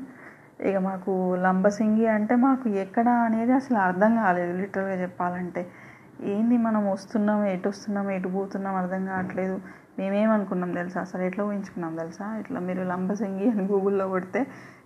ఇక 0.70 0.78
మాకు 0.88 1.12
లంబసింగి 1.46 2.06
అంటే 2.08 2.34
మాకు 2.46 2.70
ఎక్కడ 2.84 3.08
అనేది 3.28 3.52
అసలు 3.52 3.78
అర్థం 3.78 4.12
కాలేదు 4.16 4.54
లిటరల్గా 4.60 4.98
చెప్పాలంటే. 5.04 5.62
ఏంది 6.24 6.58
మనం 6.58 6.82
వస్తున్నాం 6.92 7.40
ఎటు 7.54 7.68
వస్తున్నాం 7.70 8.08
ఎటు 8.12 8.28
పోతున్నాం 8.28 8.76
అర్థం 8.76 9.06
కావట్లేదు. 9.06 9.56
మేమేమనుకున్నాం 10.00 10.72
తెలుసా? 10.72 11.00
అసలు 11.02 11.22
ఎట్లా 11.22 11.44
ఊహించుకున్నాం 11.44 11.94
తెలుసా? 11.96 12.26
ఇట్లా 12.42 12.60
మీరు 12.60 12.84
లంబసింగి 12.84 13.48
అని 13.54 13.64
గూగుల్లో 13.66 14.06
కొడితే 14.10 14.42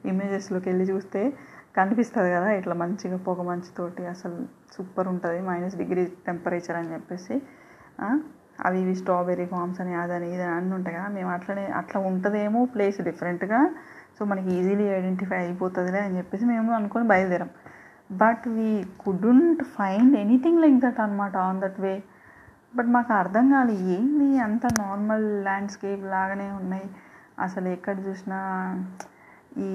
ఇమేజెస్లోకి 0.05 0.67
వెళ్ళి 0.69 0.86
చూస్తే 0.91 1.21
కనిపిస్తుంది 1.75 2.29
కదా 2.36 2.49
ఇట్లా 2.51 2.75
మంచిగా 2.75 3.17
పొగ 3.27 3.41
మంచుతోటి 3.41 4.03
అసలు 4.08 4.38
సూపర్ 4.75 5.08
ఉంటుంది 5.08 5.39
మైనస్ 5.41 5.75
డిగ్రీ 5.75 6.05
టెంపరేచర్ 6.27 6.77
అని 6.77 6.91
చెప్పేసి. 6.93 7.36
అవి 8.60 8.82
ఇవి 8.82 8.96
స్ట్రాబెర్రీ 8.96 9.46
ఫామ్స్ 9.46 9.82
అని 9.82 9.94
అదని 9.96 10.28
ఇది 10.34 10.44
అన్నీ 10.44 10.74
ఉంటాయి 10.76 10.96
కదా. 10.98 11.08
మేము 11.08 11.30
అట్లనే 11.30 11.65
అట్లా 11.65 12.02
ఉంటుందేమో 12.02 12.65
ప్లేస్ 12.65 13.02
డిఫరెంట్గా. 13.02 13.60
సో 14.20 14.26
మనకి 14.26 14.50
ఈజీలీ 14.54 14.84
ఐడెంటిఫై 14.84 15.38
అయిపోతుందిలే 15.38 16.00
అని 16.00 16.18
చెప్పేసి 16.18 16.46
మేము 16.46 16.74
అనుకొని 16.74 17.08
బయలుదేరాం. 17.08 17.50
But 18.12 18.48
we 18.48 18.86
couldn't 19.00 19.63
find 19.63 20.18
anything 20.18 20.62
like 20.62 20.80
that 20.80 21.00
అనమాట 21.00 21.38
ఆన్ 21.38 21.62
దట్ 21.62 21.80
వే. 21.80 22.04
బట్ 22.76 22.88
మాకు 22.88 23.13
అర్థం 23.13 23.52
కాదు 23.52 23.72
ఏంది 23.72 24.39
అంత 24.39 24.65
నార్మల్ 24.65 25.44
ల్యాండ్స్కేప్ 25.44 26.04
లాగానే 26.04 26.52
ఉన్నాయి. 26.52 26.89
అసలు 27.39 27.68
ఎక్కడ 27.68 28.00
చూసినా 28.08 28.39
ఈ 29.58 29.72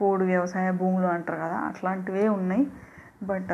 పోడు 0.00 0.24
వ్యవసాయ 0.24 0.70
భూములు 0.70 1.06
అంటారు 1.06 1.38
కదా 1.38 1.56
అట్లాంటివే 1.56 2.28
ఉన్నాయి. 2.28 2.64
బట్ 3.22 3.52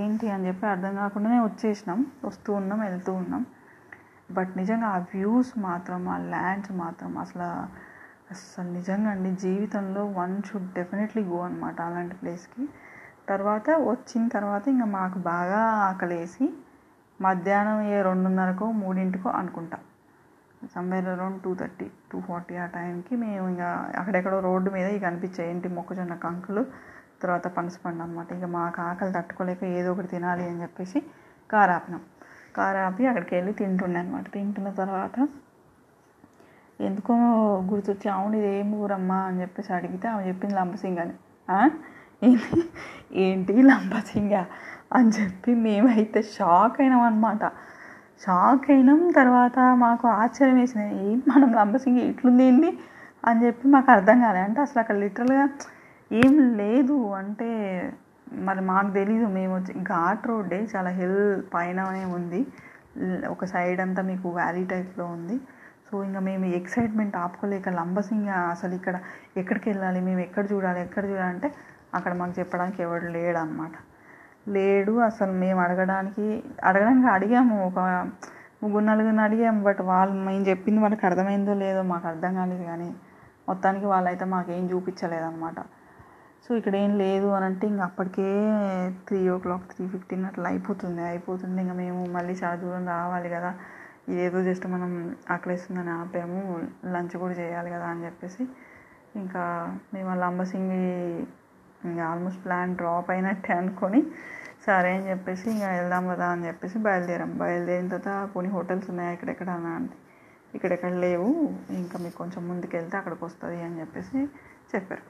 ఏంటి 0.00 0.30
అని 0.30 0.46
చెప్పి 0.48 0.66
అర్థం 0.66 0.96
కాకుండానే 0.96 1.38
వచ్చేసినాం. 1.40 2.06
వస్తూ 2.24 2.50
ఉన్నాం 2.52 2.80
వెళ్తూ 2.80 3.12
ఉన్నాం. 3.12 3.42
బట్ 4.32 4.56
నిజంగా 4.56 4.86
ఆ 4.86 4.98
వ్యూస్ 4.98 5.52
మాత్రం 5.58 6.08
ఆ 6.08 6.18
ల్యాండ్స్ 6.18 6.72
మాత్రం 6.72 7.18
అసలు 7.18 7.48
అసలు 8.32 8.68
నిజంగా 8.72 9.10
అండి 9.10 9.30
జీవితంలో 9.30 10.06
వన్ 10.18 10.42
షుడ్ 10.42 10.68
డెఫినెట్లీ 10.72 11.22
గో 11.24 11.38
అనమాట 11.40 11.80
అలాంటి 11.80 12.14
ప్లేస్కి. 12.14 12.64
తర్వాత 13.28 13.70
వచ్చిన 13.70 14.28
తర్వాత 14.28 14.68
ఇంకా 14.68 14.84
మాకు 14.84 15.18
బాగా 15.18 15.60
ఆకలేసి 15.88 16.46
మధ్యాహ్నం 17.20 17.80
ఏ 17.82 18.02
రెండున్నరకో 18.02 18.70
మూడింటికో 18.72 19.28
అనుకుంటా. 19.30 19.78
Somewhere 20.74 21.08
around 21.08 21.42
two 21.42 21.54
thirty 21.54 21.86
two 22.12 22.20
forty 22.20 22.56
ఆ 22.56 22.66
టైంకి 22.66 23.16
మేము 23.16 23.48
ఇంకా 23.48 23.68
అక్కడెక్కడో 23.98 24.40
రోడ్డు 24.40 24.70
మీద 24.70 24.86
ఇక 24.86 25.02
కనిపించాయి 25.02 25.50
ఏంటి 25.50 25.68
మొక్కజొన్న 25.68 26.14
కంకులు. 26.14 26.62
తర్వాత 27.22 27.46
పనసపండు 27.48 28.02
అనమాట 28.02 28.32
ఇక 28.32 28.46
మాకు 28.50 28.80
ఆకలి 28.82 29.12
తట్టుకోలేక 29.12 29.64
ఏదో 29.72 29.92
ఒకటి 29.92 30.08
తినాలి 30.08 30.44
అని 30.44 30.62
చెప్పేసి 30.62 30.98
కారు 31.50 31.70
ఆపినాం 31.70 32.02
కారు 32.56 32.78
ఆపి 32.78 33.06
అక్కడికి 33.06 33.34
వెళ్ళి 33.34 33.52
తింటుండే 33.52 33.98
అనమాట 33.98 34.26
తింటున్న 34.32 34.70
తర్వాత 34.80 35.16
ఎందుకో 36.80 37.14
గుర్తొచ్చి 37.70 38.08
అవును 38.08 38.36
ఇది 38.36 38.48
ఏం 38.58 38.68
ఊరమ్మా 38.74 39.18
అని 39.22 39.40
చెప్పేసి 39.40 39.72
అడిగితే 39.72 40.08
ఆమె 40.08 40.22
చెప్పింది 40.28 40.54
లంబసింగ్ 40.54 40.98
అని. 40.98 41.14
ఏంటి? 42.22 42.58
ఏంటి 43.16 43.62
లంబసింగ? 43.62 44.34
అని 44.92 45.10
చెప్పి 45.10 45.54
మేమైతే 45.56 46.20
షాక్ 46.36 46.80
అయినాం 46.80 47.02
అనమాట 47.02 47.42
షాక్ 48.24 48.70
అయినాం. 48.70 49.00
తర్వాత 49.12 49.58
మాకు 49.78 50.06
ఆశ్చర్యం 50.14 50.56
వేసింది 50.56 50.88
ఏం 51.04 51.18
మనం 51.28 51.52
లంబసింగి 51.54 52.02
ఇట్లుంది 52.02 52.44
ఏంది? 52.44 52.70
అని 53.24 53.40
చెప్పి 53.46 53.68
మాకు 53.68 53.90
అర్థం 53.90 54.20
కాలే. 54.20 54.40
అంటే 54.40 54.60
అసలు 54.60 54.80
అక్కడ 54.80 54.96
లిటరల్గా 54.96 55.44
ఏం 56.10 56.34
లేదు. 56.60 56.96
అంటే 57.20 57.48
మరి 58.48 58.60
మాకు 58.70 58.90
తెలీదు. 58.98 59.26
మేము 59.38 59.52
వచ్చి 59.58 59.72
ఘాట్ 59.92 60.24
రోడ్డే 60.30 60.58
చాలా 60.74 60.90
హిల్ 60.98 61.20
పైననే 61.54 62.04
ఉంది. 62.18 62.40
ఒక 63.34 63.44
సైడ్ 63.54 63.80
అంతా 63.84 64.02
మీకు 64.10 64.28
వ్యాలీ 64.38 64.64
టైప్లో 64.72 65.04
ఉంది. 65.16 65.36
సో 65.86 66.02
ఇంకా 66.06 66.20
మేము 66.28 66.44
ఎక్సైట్మెంట్ 66.58 67.14
ఆపుకోలేక 67.16 67.68
లంబసింగ 67.78 68.30
అసలు 68.54 68.74
ఇక్కడ 68.78 68.96
ఎక్కడికి 69.40 69.66
వెళ్ళాలి? 69.70 70.00
మేము 70.08 70.20
ఎక్కడ 70.26 70.44
చూడాలి? 70.52 70.80
ఎక్కడ 70.86 71.02
చూడాలంటే 71.12 71.48
అక్కడ 71.98 72.12
మాకు 72.20 72.34
చెప్పడానికి 72.40 72.78
ఎవడు 72.86 73.06
లేడు 73.16 73.38
అనమాట 73.38 73.76
లేడు 74.56 74.92
అసలు 75.08 75.32
మేము 75.44 75.58
అడగడానికి 75.64 76.26
అడగడానికి 76.68 77.08
అడిగాము. 77.16 77.56
ఒక 77.70 77.78
ముగ్గురు 78.62 78.84
నలుగురిని 78.90 79.22
అడిగాము 79.26 79.60
బట్ 79.68 79.82
వాళ్ళు 79.90 80.14
మేము 80.28 80.44
చెప్పింది 80.50 80.80
వాళ్ళకి 80.84 81.04
అర్థమైందో 81.08 81.52
లేదో 81.64 81.82
మాకు 81.92 82.06
అర్థం 82.12 82.32
కాలేదు 82.40 82.64
కానీ 82.70 82.88
మొత్తానికి 83.48 83.86
వాళ్ళైతే 83.92 84.24
మాకేం 84.34 84.64
చూపించలేదన్నమాట. 84.72 85.58
సో 86.44 86.50
ఇక్కడ 86.58 86.74
ఏం 86.84 86.92
లేదు 87.02 87.28
అని 87.36 87.46
అంటే 87.48 87.64
ఇంక 87.72 87.82
అప్పటికే 87.88 88.28
త్రీ 89.08 89.18
ఓ 89.32 89.36
క్లాక్ 89.44 89.66
త్రీ 89.72 89.84
ఫిఫ్టీన్ 89.94 90.24
అట్లా 90.30 90.46
అయిపోతుంది 90.52 91.02
అయిపోతుంది 91.10 91.58
ఇంకా 91.64 91.74
మేము 91.82 92.00
మళ్ళీ 92.16 92.34
చాలా 92.42 92.56
దూరం 92.62 92.84
రావాలి 92.94 93.28
కదా. 93.36 93.50
ఇదేదో 94.10 94.38
జస్ట్ 94.48 94.66
మనం 94.74 94.90
ఆకలిస్తుందని 95.34 95.92
ఆపాము 95.98 96.40
లంచ్ 96.94 97.14
కూడా 97.22 97.34
చేయాలి 97.42 97.70
కదా 97.74 97.86
అని 97.92 98.04
చెప్పేసి. 98.06 98.42
ఇంకా 99.20 99.42
మేము 99.94 100.14
లంబసింగి 100.22 100.82
ఇంకా 101.88 102.02
ఆల్మోస్ట్ 102.10 102.42
ప్లాన్ 102.46 102.72
డ్రాప్ 102.80 103.10
అయినట్టే 103.14 103.52
అనుకొని 103.60 104.00
సరే 104.66 104.90
అని 104.96 105.06
చెప్పేసి 105.10 105.46
ఇంకా 105.54 105.68
వెళ్దాం 105.76 106.04
కదా 106.12 106.26
అని 106.34 106.44
చెప్పేసి 106.48 106.76
బయలుదేరాం. 106.86 107.30
బయలుదేరిన 107.42 107.88
తర్వాత 107.94 108.10
కొన్ని 108.34 108.50
హోటల్స్ 108.56 108.88
ఉన్నాయి 108.92 109.12
ఎక్కడెక్కడ 109.14 109.50
అని 109.60 109.70
అంటే 109.78 109.96
ఇక్కడెక్కడ 110.56 110.92
లేవు. 111.06 111.30
ఇంకా 111.80 111.96
మీకు 112.04 112.16
కొంచెం 112.22 112.42
ముందుకు 112.48 112.74
వెళ్తే 112.76 112.96
అక్కడికి 113.00 113.24
వస్తుంది 113.28 113.58
అని 113.68 113.78
చెప్పేసి 113.82 114.18
చెప్పారు. 114.74 115.04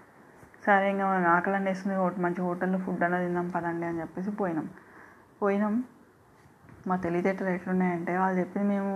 సరే 0.63 0.87
ఇంకా 0.93 1.05
మనకు 1.11 1.29
ఆకలి 1.35 1.57
అని 1.57 1.69
వేస్తుంది 1.71 1.97
ఒకటి 1.97 2.21
మంచి 2.21 2.41
హోటల్లో 2.47 2.79
ఫుడ్ 2.79 3.03
అన్నది 3.05 3.27
తిందాం 3.27 3.47
పదండి 3.51 3.85
అని 3.87 4.01
చెప్పేసి 4.01 4.31
పోయినాం. 4.41 4.67
పోయినాం. 5.41 5.75
మా 6.89 6.95
తెలివితేటలు 7.05 7.51
ఎట్లున్నాయంటే 7.51 8.13
వాళ్ళు 8.19 8.37
చెప్పింది 8.39 8.67
మేము 8.75 8.93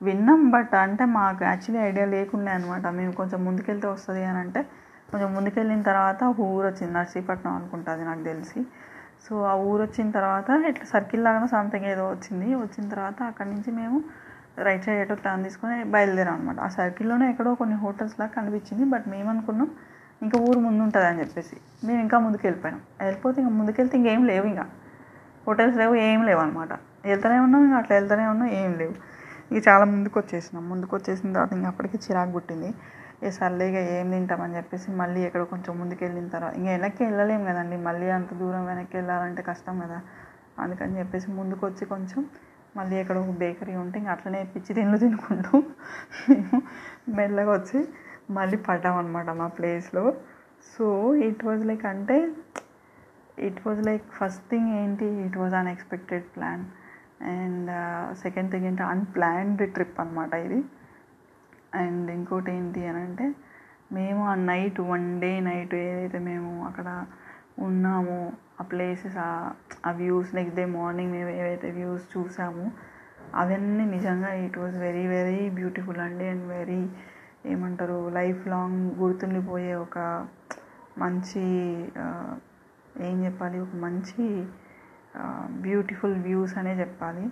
విన్నాం 0.00 0.42
బట్ 0.50 0.74
అంటే 0.82 1.04
మాకు 1.18 1.40
యాక్చువల్లీ 1.44 1.80
ఐడియా 1.88 2.06
లేకుండే 2.06 2.50
అనమాట 2.50 2.86
మేము 2.98 3.12
కొంచెం 3.12 3.40
ముందుకెళ్తే 3.46 3.86
వస్తుంది 3.94 4.22
అని 4.24 4.38
అంటే 4.38 4.60
కొంచెం 5.10 5.30
ముందుకెళ్ళిన 5.36 5.82
తర్వాత 5.82 6.20
ఒక 6.32 6.40
ఊరు 6.54 6.66
వచ్చింది 6.68 6.92
నర్సీపట్నం 6.92 7.52
అనుకుంటుంది 7.58 8.02
నాకు 8.04 8.22
తెలిసి. 8.22 8.60
సో 9.24 9.34
ఆ 9.44 9.54
ఊరు 9.68 9.80
వచ్చిన 9.82 10.08
తర్వాత 10.10 10.48
ఇట్లా 10.70 10.86
సర్కిల్ 10.92 11.22
లాగానే 11.24 11.48
సంథింగ్ 11.54 11.88
ఏదో 11.94 12.04
వచ్చింది. 12.10 12.48
వచ్చిన 12.54 12.84
తర్వాత 12.88 13.18
అక్కడి 13.30 13.48
నుంచి 13.50 13.70
మేము 13.80 13.98
రైట్ 14.66 14.84
సైడ్ 14.86 15.00
ఎటో 15.02 15.16
టర్న్ 15.24 15.44
తీసుకొని 15.44 15.76
బయలుదేరాం 15.94 16.36
అనమాట 16.38 16.58
ఆ 16.60 16.70
సర్కిల్లోనే 16.78 17.26
ఎక్కడో 17.32 17.50
కొన్ని 17.54 17.76
హోటల్స్ 17.84 18.16
లాగా 18.20 18.32
కనిపించింది 18.38 18.84
బట్ 18.94 19.06
మేము 19.14 19.28
అనుకున్నాం 19.30 19.68
ఇంకా 20.22 20.36
ఊరు 20.38 20.58
ముందు 20.58 20.80
ఉంటుంది 20.82 21.06
అని 21.06 21.18
చెప్పేసి. 21.20 21.56
మేము 21.84 22.00
ఇంకా 22.00 22.16
ముందుకు 22.18 22.44
వెళ్ళిపోయినాం 22.46 22.80
వెళ్ళిపోతే 23.00 23.38
ఇంకా 23.42 23.52
ముందుకెళ్తే 23.58 23.96
ఇంకేం 23.98 24.22
లేవు 24.24 24.46
ఇంకా. 24.46 24.64
హోటల్స్ 25.46 25.76
లేవు 25.76 25.94
ఏం 26.06 26.20
లేవు 26.22 26.40
అనమాట 26.40 26.72
వెళ్తూనే 27.06 27.38
ఉన్నాం 27.38 27.62
ఇంకా 27.64 27.76
అట్లా 27.78 27.94
వెళ్తూనే 27.96 28.24
ఉన్నాం 28.26 28.48
ఏం 28.62 28.72
లేవు. 28.78 28.94
ఇక 29.50 29.58
చాలా 29.68 29.84
ముందుకు 29.84 30.16
వచ్చేసినాం 30.18 30.64
ముందుకు 30.68 30.92
వచ్చేసిన 30.96 31.28
తర్వాత 31.32 31.52
ఇంకా 31.52 31.68
అప్పటికి 31.68 31.96
చిరాకు 31.96 32.32
పుట్టింది. 32.32 32.70
ఏ 33.22 33.30
సర్లే 33.30 33.64
ఇక 33.68 33.78
ఏం 33.94 34.10
తింటామని 34.10 34.56
చెప్పేసి 34.56 34.88
మళ్ళీ 34.92 35.20
ఎక్కడో 35.20 35.44
కొంచెం 35.44 35.72
ముందుకు 35.78 36.02
వెళ్ళిన 36.04 36.28
తర్వాత. 36.28 36.54
ఇంకా 36.56 36.70
వెనక్కి 36.70 37.00
వెళ్ళలేము 37.04 37.44
కదండి. 37.44 37.76
మళ్ళీ 37.88 38.08
అంత 38.08 38.30
దూరం 38.34 38.64
వెనక్కి 38.66 38.96
వెళ్ళాలంటే 38.96 39.42
కష్టం 39.42 39.76
కదా. 39.80 39.98
అందుకని 40.58 40.94
చెప్పేసి 40.98 41.28
ముందుకు 41.30 41.62
వచ్చి 41.66 41.84
కొంచెం 41.86 42.20
మళ్ళీ 42.76 42.96
ఎక్కడ 42.96 43.16
ఒక 43.18 43.32
బేకరీ 43.38 43.74
ఉంటే 43.76 43.96
ఇంకా 43.98 44.12
అట్లనే 44.12 44.40
పిచ్చి 44.44 44.72
తిండ్లు 44.74 44.98
తినుకుంటూ 44.98 45.58
మేము 46.28 46.58
మెల్లగా 47.16 47.52
వచ్చి 47.52 47.78
మళ్ళీ 48.30 48.56
పడ్డాం 48.68 48.96
అనమాట 48.96 49.30
మా 49.40 49.46
ప్లేస్లో 49.58 50.04
సో 50.72 50.86
ఇట్ 51.28 51.44
వాజ్ 51.44 51.62
లైక్ 51.66 51.84
అంటే 51.86 52.16
it 53.38 53.60
was 53.66 53.82
like 53.86 54.06
first 54.20 54.44
thing 54.50 54.70
ఏంటి 54.80 55.06
it 55.26 55.36
was 55.36 55.54
unexpected 55.54 56.24
plan 56.36 56.64
and 57.34 57.70
second 58.22 58.50
thing 58.52 58.66
ఏంటి 58.66 58.82
అన్ప్లాన్డ్ 58.82 59.62
ట్రిప్ 59.72 60.00
అనమాట 60.00 60.34
ఇది. 60.46 60.60
అండ్ 61.74 62.10
ఇంకోటి 62.10 62.50
ఏంటి 62.52 62.86
అని 62.86 62.98
అంటే 62.98 63.26
మేము 63.92 64.22
ఆ 64.30 64.34
నైట్ 64.34 64.80
వన్ 64.92 65.20
డే 65.20 65.40
నైట్ 65.40 65.74
ఏదైతే 65.74 66.18
మేము 66.18 66.50
అక్కడ 66.66 66.88
ఉన్నామో 67.58 68.18
ఆ 68.60 68.64
ప్లేసెస్ 68.64 69.16
ఆ 69.86 69.90
వ్యూస్ 69.90 70.34
నెక్స్ట్ 70.34 70.56
డే 70.56 70.64
మార్నింగ్ 70.78 71.12
మేము 71.12 71.30
ఏవైతే 71.40 71.70
వ్యూస్ 71.70 72.04
చూసామో 72.16 72.66
అవన్నీ 73.34 73.84
నిజంగా 73.86 74.32
it 74.44 74.58
was 74.58 74.76
very 74.76 75.06
very 75.06 75.50
beautiful 75.50 75.98
అండి. 75.98 76.26
అండ్ 76.28 76.46
వెరీ 76.48 76.80
ఏమంటారు 77.52 77.98
లైఫ్ 78.18 78.42
లాంగ్ 78.52 78.80
గుర్తుండిపోయే 79.00 79.74
ఒక 79.84 79.98
మంచి 81.02 81.44
ఏం 83.08 83.16
చెప్పాలి 83.24 83.58
ఒక 83.66 83.74
మంచి 83.84 84.24
బ్యూటిఫుల్ 85.64 86.16
వ్యూస్ 86.26 86.54
అనే 86.60 86.72
చెప్పాలి. 86.80 87.24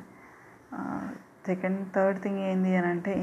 సెకండ్ 1.48 1.80
థర్డ్ 1.94 2.18
థింగ్ 2.22 2.40
ఏంది 2.50 2.70
అని 2.78 2.88
అంటే 2.94 3.14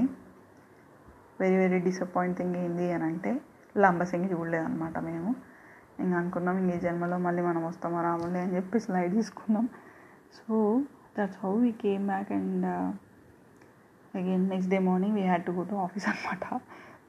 వెరీ 1.41 1.57
వెరీ 1.61 1.79
డిసప్పాయింటింగ్ 1.87 2.55
ఏంది 2.63 2.85
అని 2.95 3.05
అంటే 3.11 3.31
లంబసింగి 3.75 4.27
చూడలేదన్నమాట 4.33 4.97
మేము. 5.09 5.31
ఇంకా 6.01 6.15
అనుకున్నాం 6.19 6.55
ఇంక 6.61 6.71
ఈ 6.75 6.79
జన్మలో 6.79 7.17
మళ్ళీ 7.25 7.41
మనం 7.49 7.61
వస్తామో 7.69 7.99
రాములే 8.01 8.39
అని 8.45 8.53
చెప్పి 8.57 8.77
స్లైడ్ 8.85 9.13
తీసుకున్నాం. 9.17 9.65
So 10.37 10.53
that's 11.17 11.39
how 11.43 11.53
we 11.63 11.71
came 11.83 12.05
back 12.11 12.31
and 12.37 12.67
again 14.19 14.45
next 14.53 14.71
day 14.73 14.79
morning 14.87 15.15
we 15.19 15.23
had 15.29 15.45
to 15.45 15.51
go 15.51 15.63
to 15.71 15.75
office 15.85 16.07
అనమాట 16.11 16.45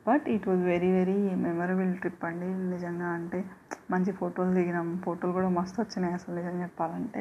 but 0.07 0.25
it 0.29 0.47
was 0.49 0.63
very 0.73 0.91
very 0.99 1.17
memorable 1.45 1.91
trip 1.99 2.25
అండి. 2.25 2.49
నిజంగా 2.75 3.09
అంటే 3.19 3.39
మంచి 3.91 4.13
ఫోటోలు 4.13 4.53
దిగినాం. 4.59 4.89
ఫోటోలు 5.05 5.33
కూడా 5.33 5.49
మస్తు 5.59 5.79
వచ్చినాయి 5.83 6.15
అసలు 6.15 6.35
నిజంగా 6.35 6.63
చెప్పాలంటే. 6.63 7.21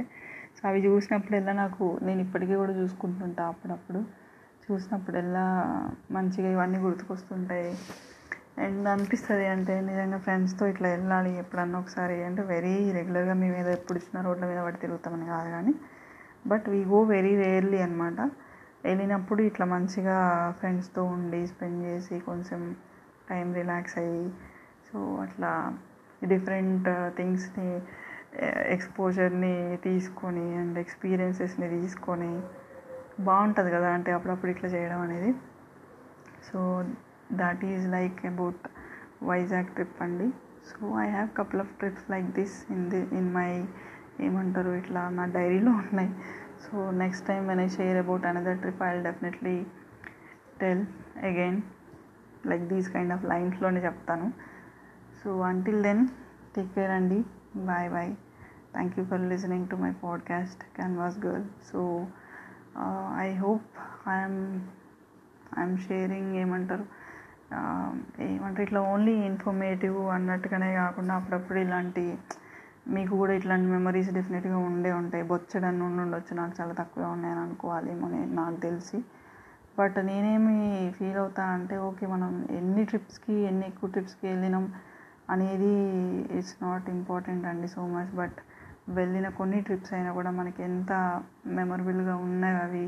సో 0.57 0.61
అవి 0.69 0.79
చూసినప్పుడల్లా 0.87 1.53
నాకు 1.63 1.85
నేను 2.03 2.21
ఇప్పటికీ 2.21 2.55
కూడా 2.55 2.73
చూసుకుంటుంటా 2.73 3.43
అప్పుడప్పుడు. 3.47 4.01
చూసినప్పుడల్లా 4.65 5.45
మంచిగా 6.11 6.49
ఇవన్నీ 6.49 6.79
గుర్తుకొస్తుంటాయి. 6.79 7.71
అండ్ 8.63 8.87
అనిపిస్తుంది 8.87 9.45
అంటే 9.47 9.81
నిజంగా 9.81 10.17
ఫ్రెండ్స్తో 10.17 10.63
ఇట్లా 10.67 10.87
వెళ్ళాలి 10.89 11.31
ఎప్పుడన్నా 11.37 11.77
ఒకసారి 11.79 12.17
అంటే 12.23 12.41
వెరీ 12.53 12.73
రెగ్యులర్గా 12.97 13.33
మేము 13.33 13.55
ఏదో 13.61 13.69
ఎప్పుడు 13.69 13.97
ఇచ్చిన 13.97 14.21
రోడ్ల 14.21 14.45
మీద 14.45 14.59
పడి 14.65 14.77
తిరుగుతామని 14.77 15.25
కాదు 15.25 15.49
కానీ. 15.49 15.73
But 16.47 16.65
we 16.69 16.81
go 16.93 16.99
very 17.15 17.33
rarely 17.43 17.79
అనమాట 17.81 18.19
వెళ్ళినప్పుడు 18.85 19.41
ఇట్లా 19.49 19.65
మంచిగా 19.73 20.17
ఫ్రెండ్స్తో 20.59 21.01
ఉండి 21.15 21.41
స్పెండ్ 21.51 21.81
చేసి 21.87 22.15
కొంచెం 22.29 22.61
టైం 23.29 23.47
రిలాక్స్ 23.59 23.97
అయ్యి 24.01 24.25
సో 24.87 24.99
అట్లా 25.25 25.51
డిఫరెంట్ 26.31 26.89
థింగ్స్ని 27.19 27.69
ఎక్స్పోజర్ని 28.75 29.55
తీసుకొని 29.87 30.45
అండ్ 30.61 30.77
ఎక్స్పీరియన్సెస్ని 30.83 31.67
తీసుకొని 31.75 32.31
బాగుంటుంది 33.27 33.71
కదా 33.75 33.89
అంటే 33.97 34.11
అప్పుడప్పుడు 34.17 34.51
ఇట్లా 34.53 34.69
చేయడం 34.75 34.99
అనేది. 35.07 35.31
So 36.47 36.59
that 37.41 37.61
is 37.71 37.85
like 37.95 38.19
about 38.31 38.63
Vizag 39.29 39.69
trip 39.75 39.99
అండి. 40.05 40.27
So 40.69 40.79
I 41.03 41.07
have 41.15 41.29
couple 41.39 41.61
of 41.65 41.73
trips 41.79 42.07
like 42.13 42.29
this 42.39 42.55
in 42.75 42.85
the 42.93 43.01
in 43.19 43.29
my 43.37 43.49
ఏమంటారు 44.25 44.71
ఇట్లా 44.81 45.03
నా 45.17 45.23
డైరీలో 45.35 45.71
ఉన్నాయి. 45.83 46.11
So 46.63 46.91
next 47.01 47.27
time 47.27 47.41
when 47.47 47.59
I 47.59 47.67
share 47.67 47.97
about 47.97 48.25
another 48.25 48.59
trip 48.59 48.83
I 48.83 48.91
definitely 49.03 49.55
tell 50.61 50.83
again 51.25 51.59
like 52.45 52.63
these 52.63 52.89
kind 52.89 53.13
of 53.13 53.25
లైన్స్లోనే 53.25 53.81
చెప్తాను. 53.85 54.27
So 55.19 55.39
until 55.41 55.83
then 55.83 56.01
take 56.55 56.71
care 56.75 56.91
అండి. 56.91 57.19
Bye 57.69 57.89
bye 57.89 58.11
thank 58.73 58.99
you 58.99 59.03
for 59.05 59.23
listening 59.31 59.67
to 59.67 59.75
my 59.75 59.91
podcast 60.03 60.63
canvas 60.75 61.17
girl 61.25 61.45
so 61.71 61.81
I 63.19 63.29
hope 63.35 63.67
I'm 64.09 64.39
I'm 65.59 65.77
sharing 65.77 66.31
ఏమంటారు 66.35 66.85
ఏమంటారు 68.23 68.63
ఇట్లా 68.63 68.81
only 68.93 69.13
informative 69.25 69.97
అన్నట్టుగానే 70.09 70.69
కాకుండా 70.75 71.13
అప్పుడప్పుడు 71.15 71.59
ఇలాంటి 71.59 72.05
మీకు 72.85 73.13
కూడా 73.15 73.33
ఇట్లాంటి 73.33 73.67
మెమరీస్ 73.67 74.09
డెఫినెట్గా 74.13 74.57
ఉండే 74.69 74.91
ఉంటాయి. 74.91 75.23
బొచ్చడన్ని 75.23 75.83
ఉండి 75.83 76.01
ఉండొచ్చు. 76.01 76.33
నాకు 76.33 76.53
చాలా 76.59 76.73
తక్కువే 76.73 77.07
ఉన్నాయని 77.07 77.41
అనుకోవాలేమో 77.41 78.07
నేను 78.07 78.33
నాకు 78.35 78.57
తెలిసి. 78.59 78.97
బట్ 79.79 79.97
నేనేమి 80.09 80.57
ఫీల్ 80.97 81.17
అవుతా 81.17 81.43
అంటే 81.53 81.75
ఓకే 81.87 82.05
మనం 82.05 82.31
ఎన్ని 82.51 82.83
ట్రిప్స్కి 82.85 83.35
ఎన్ని 83.49 83.65
ఎక్కువ 83.67 83.87
ట్రిప్స్కి 83.89 84.25
వెళ్ళినాం 84.27 84.65
అనేది 85.29 85.71
ఇట్స్ 86.37 86.55
నాట్ 86.63 86.87
ఇంపార్టెంట్ 86.89 87.45
అండి 87.45 87.67
సో 87.67 87.81
మచ్ 87.87 88.11
బట్ 88.15 88.39
వెళ్ళిన 88.89 89.27
కొన్ని 89.29 89.59
ట్రిప్స్ 89.61 89.93
అయినా 89.93 90.11
కూడా 90.13 90.31
మనకి 90.31 90.61
ఎంత 90.63 90.91
మెమరబుల్గా 91.57 92.15
ఉన్నాయి 92.17 92.57
అవి 92.57 92.85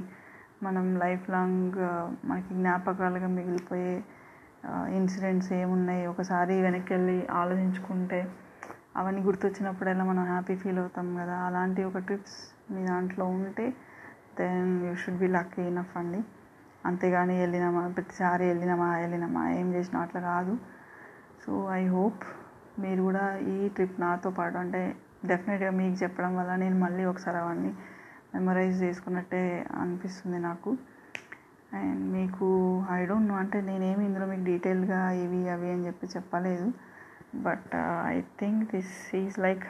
మనం 0.64 0.86
లైఫ్ 0.96 1.26
లాంగ్ 1.30 1.80
మనకి 2.26 2.52
జ్ఞాపకాలుగా 2.54 3.28
మిగిలిపోయే 3.28 3.96
ఇన్సిడెంట్స్ 5.00 5.52
ఏమున్నాయి 5.54 6.04
ఒకసారి 6.06 6.56
వెనక్కి 6.62 6.92
వెళ్ళి 6.94 7.18
ఆలోచించుకుంటే 7.34 8.20
అవన్నీ 9.00 9.22
గుర్తొచ్చినప్పుడల్లా 9.28 10.04
మనం 10.10 10.24
హ్యాపీ 10.32 10.56
ఫీల్ 10.62 10.80
అవుతాం 10.84 11.08
కదా. 11.20 11.36
అలాంటి 11.48 11.82
ఒక 11.90 12.00
ట్రిప్స్ 12.08 12.38
మీ 12.74 12.82
దాంట్లో 12.90 13.26
ఉంటే 13.38 13.66
then 14.40 14.72
you 14.86 14.94
should 15.02 15.20
be 15.24 15.28
lucky 15.38 15.64
enough 15.72 15.94
అండి. 16.02 16.22
అంతేగాని 16.86 17.36
వెళ్ళినామా 17.44 17.82
ప్రతిసారి 17.98 18.46
వెళ్ళినామా 18.52 18.88
వెళ్ళినామా 19.04 19.44
ఏం 19.60 19.68
చేసినా 19.76 20.00
అట్లా 20.06 20.22
కాదు 20.32 20.54
సో 21.44 21.52
ఐ 21.80 21.82
హోప్ 21.96 22.24
మీరు 22.80 23.02
కూడా 23.02 23.24
ఈ 23.54 23.58
ట్రిప్ 23.76 23.98
నాతో 24.04 24.30
పాటు 24.30 24.58
అంటే 24.64 24.82
డెఫినెట్గా 25.26 25.70
మీకు 25.80 25.96
చెప్పడం 26.04 26.32
వల్ల 26.40 26.52
నేను 26.64 26.78
మళ్ళీ 26.86 27.04
ఒకసారి 27.12 27.38
అవన్నీ 27.44 27.72
మెమరైజ్ 28.34 28.76
చేసుకున్నట్టే 28.84 29.44
అనిపిస్తుంది 29.82 30.40
నాకు. 30.40 30.72
అండ్ 31.80 32.04
మీకు 32.16 32.48
ఐ 32.98 33.00
డోంట్ 33.06 33.30
నో 33.32 33.36
అంటే 33.44 33.58
నేనేమి 33.70 34.04
ఇందులో 34.06 34.26
మీకు 34.26 34.44
డీటెయిల్గా 34.50 35.00
ఇవి 35.24 35.40
అవి 35.50 35.70
అని 35.72 35.86
చెప్పి 35.88 36.06
చెప్పలేదు. 36.16 36.68
But 37.48 37.74
I 38.14 38.16
think 38.39 38.62
this 38.76 39.16
is 39.22 39.38
like 39.45 39.66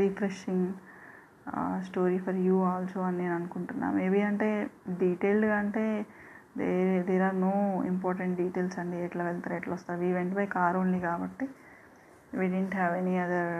refreshing 0.00 0.68
story 1.86 2.18
for 2.24 2.38
you 2.46 2.56
also 2.72 3.00
అని 3.08 3.18
నేను 3.22 3.34
అనుకుంటున్నా. 3.36 3.86
మేబీ 3.98 4.20
అంటే 4.30 4.48
డీటెయిల్డ్గా 5.02 5.56
అంటే 5.62 5.84
they 6.58 6.68
there 7.08 7.24
are 7.28 7.38
no 7.46 7.52
important 7.92 8.34
details 8.42 8.76
అండి. 8.82 8.98
ఎట్లా 9.06 9.24
వెళ్తారు 9.28 9.54
ఎట్లా 9.60 9.72
వస్తారు. 9.76 10.00
We 10.04 10.10
went 10.18 10.32
by 10.40 10.46
car 10.56 10.76
only 10.80 11.00
కాబట్టి 11.08 11.46
we 12.38 12.46
didn't 12.54 12.76
have 12.80 12.94
any 13.00 13.14
other 13.24 13.52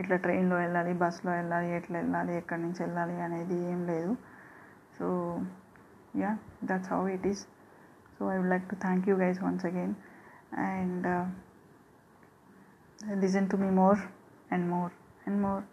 ఇట్లా 0.00 0.16
ట్రైన్లో 0.24 0.56
వెళ్ళాలి 0.62 0.92
బస్సులో 1.02 1.30
వెళ్ళాలి 1.38 1.68
ఎట్లా 1.78 1.96
వెళ్ళాలి 2.00 2.32
ఎక్కడి 2.40 2.62
నుంచి 2.62 2.80
వెళ్ళాలి 2.84 3.16
అనేది 3.26 3.58
ఏం 3.72 3.80
లేదు. 3.92 4.12
So 4.98 5.06
yeah 6.22 6.30
that's 6.70 6.90
how 6.94 7.02
it 7.16 7.26
is 7.32 7.42
so 8.16 8.32
I 8.32 8.36
would 8.38 8.52
like 8.54 8.66
to 8.72 8.78
thank 8.86 9.08
you 9.10 9.16
guys 9.24 9.40
once 9.48 9.66
again 9.70 9.94
and 10.68 11.08
listen 13.08 13.48
to 13.48 13.56
me 13.56 13.70
more 13.70 14.10
and 14.50 14.68
more 14.68 14.92
and 15.26 15.40
more. 15.40 15.64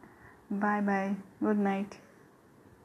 Bye 0.50 0.82
bye. 0.82 1.16
Good 1.42 1.58
night. 1.58 1.98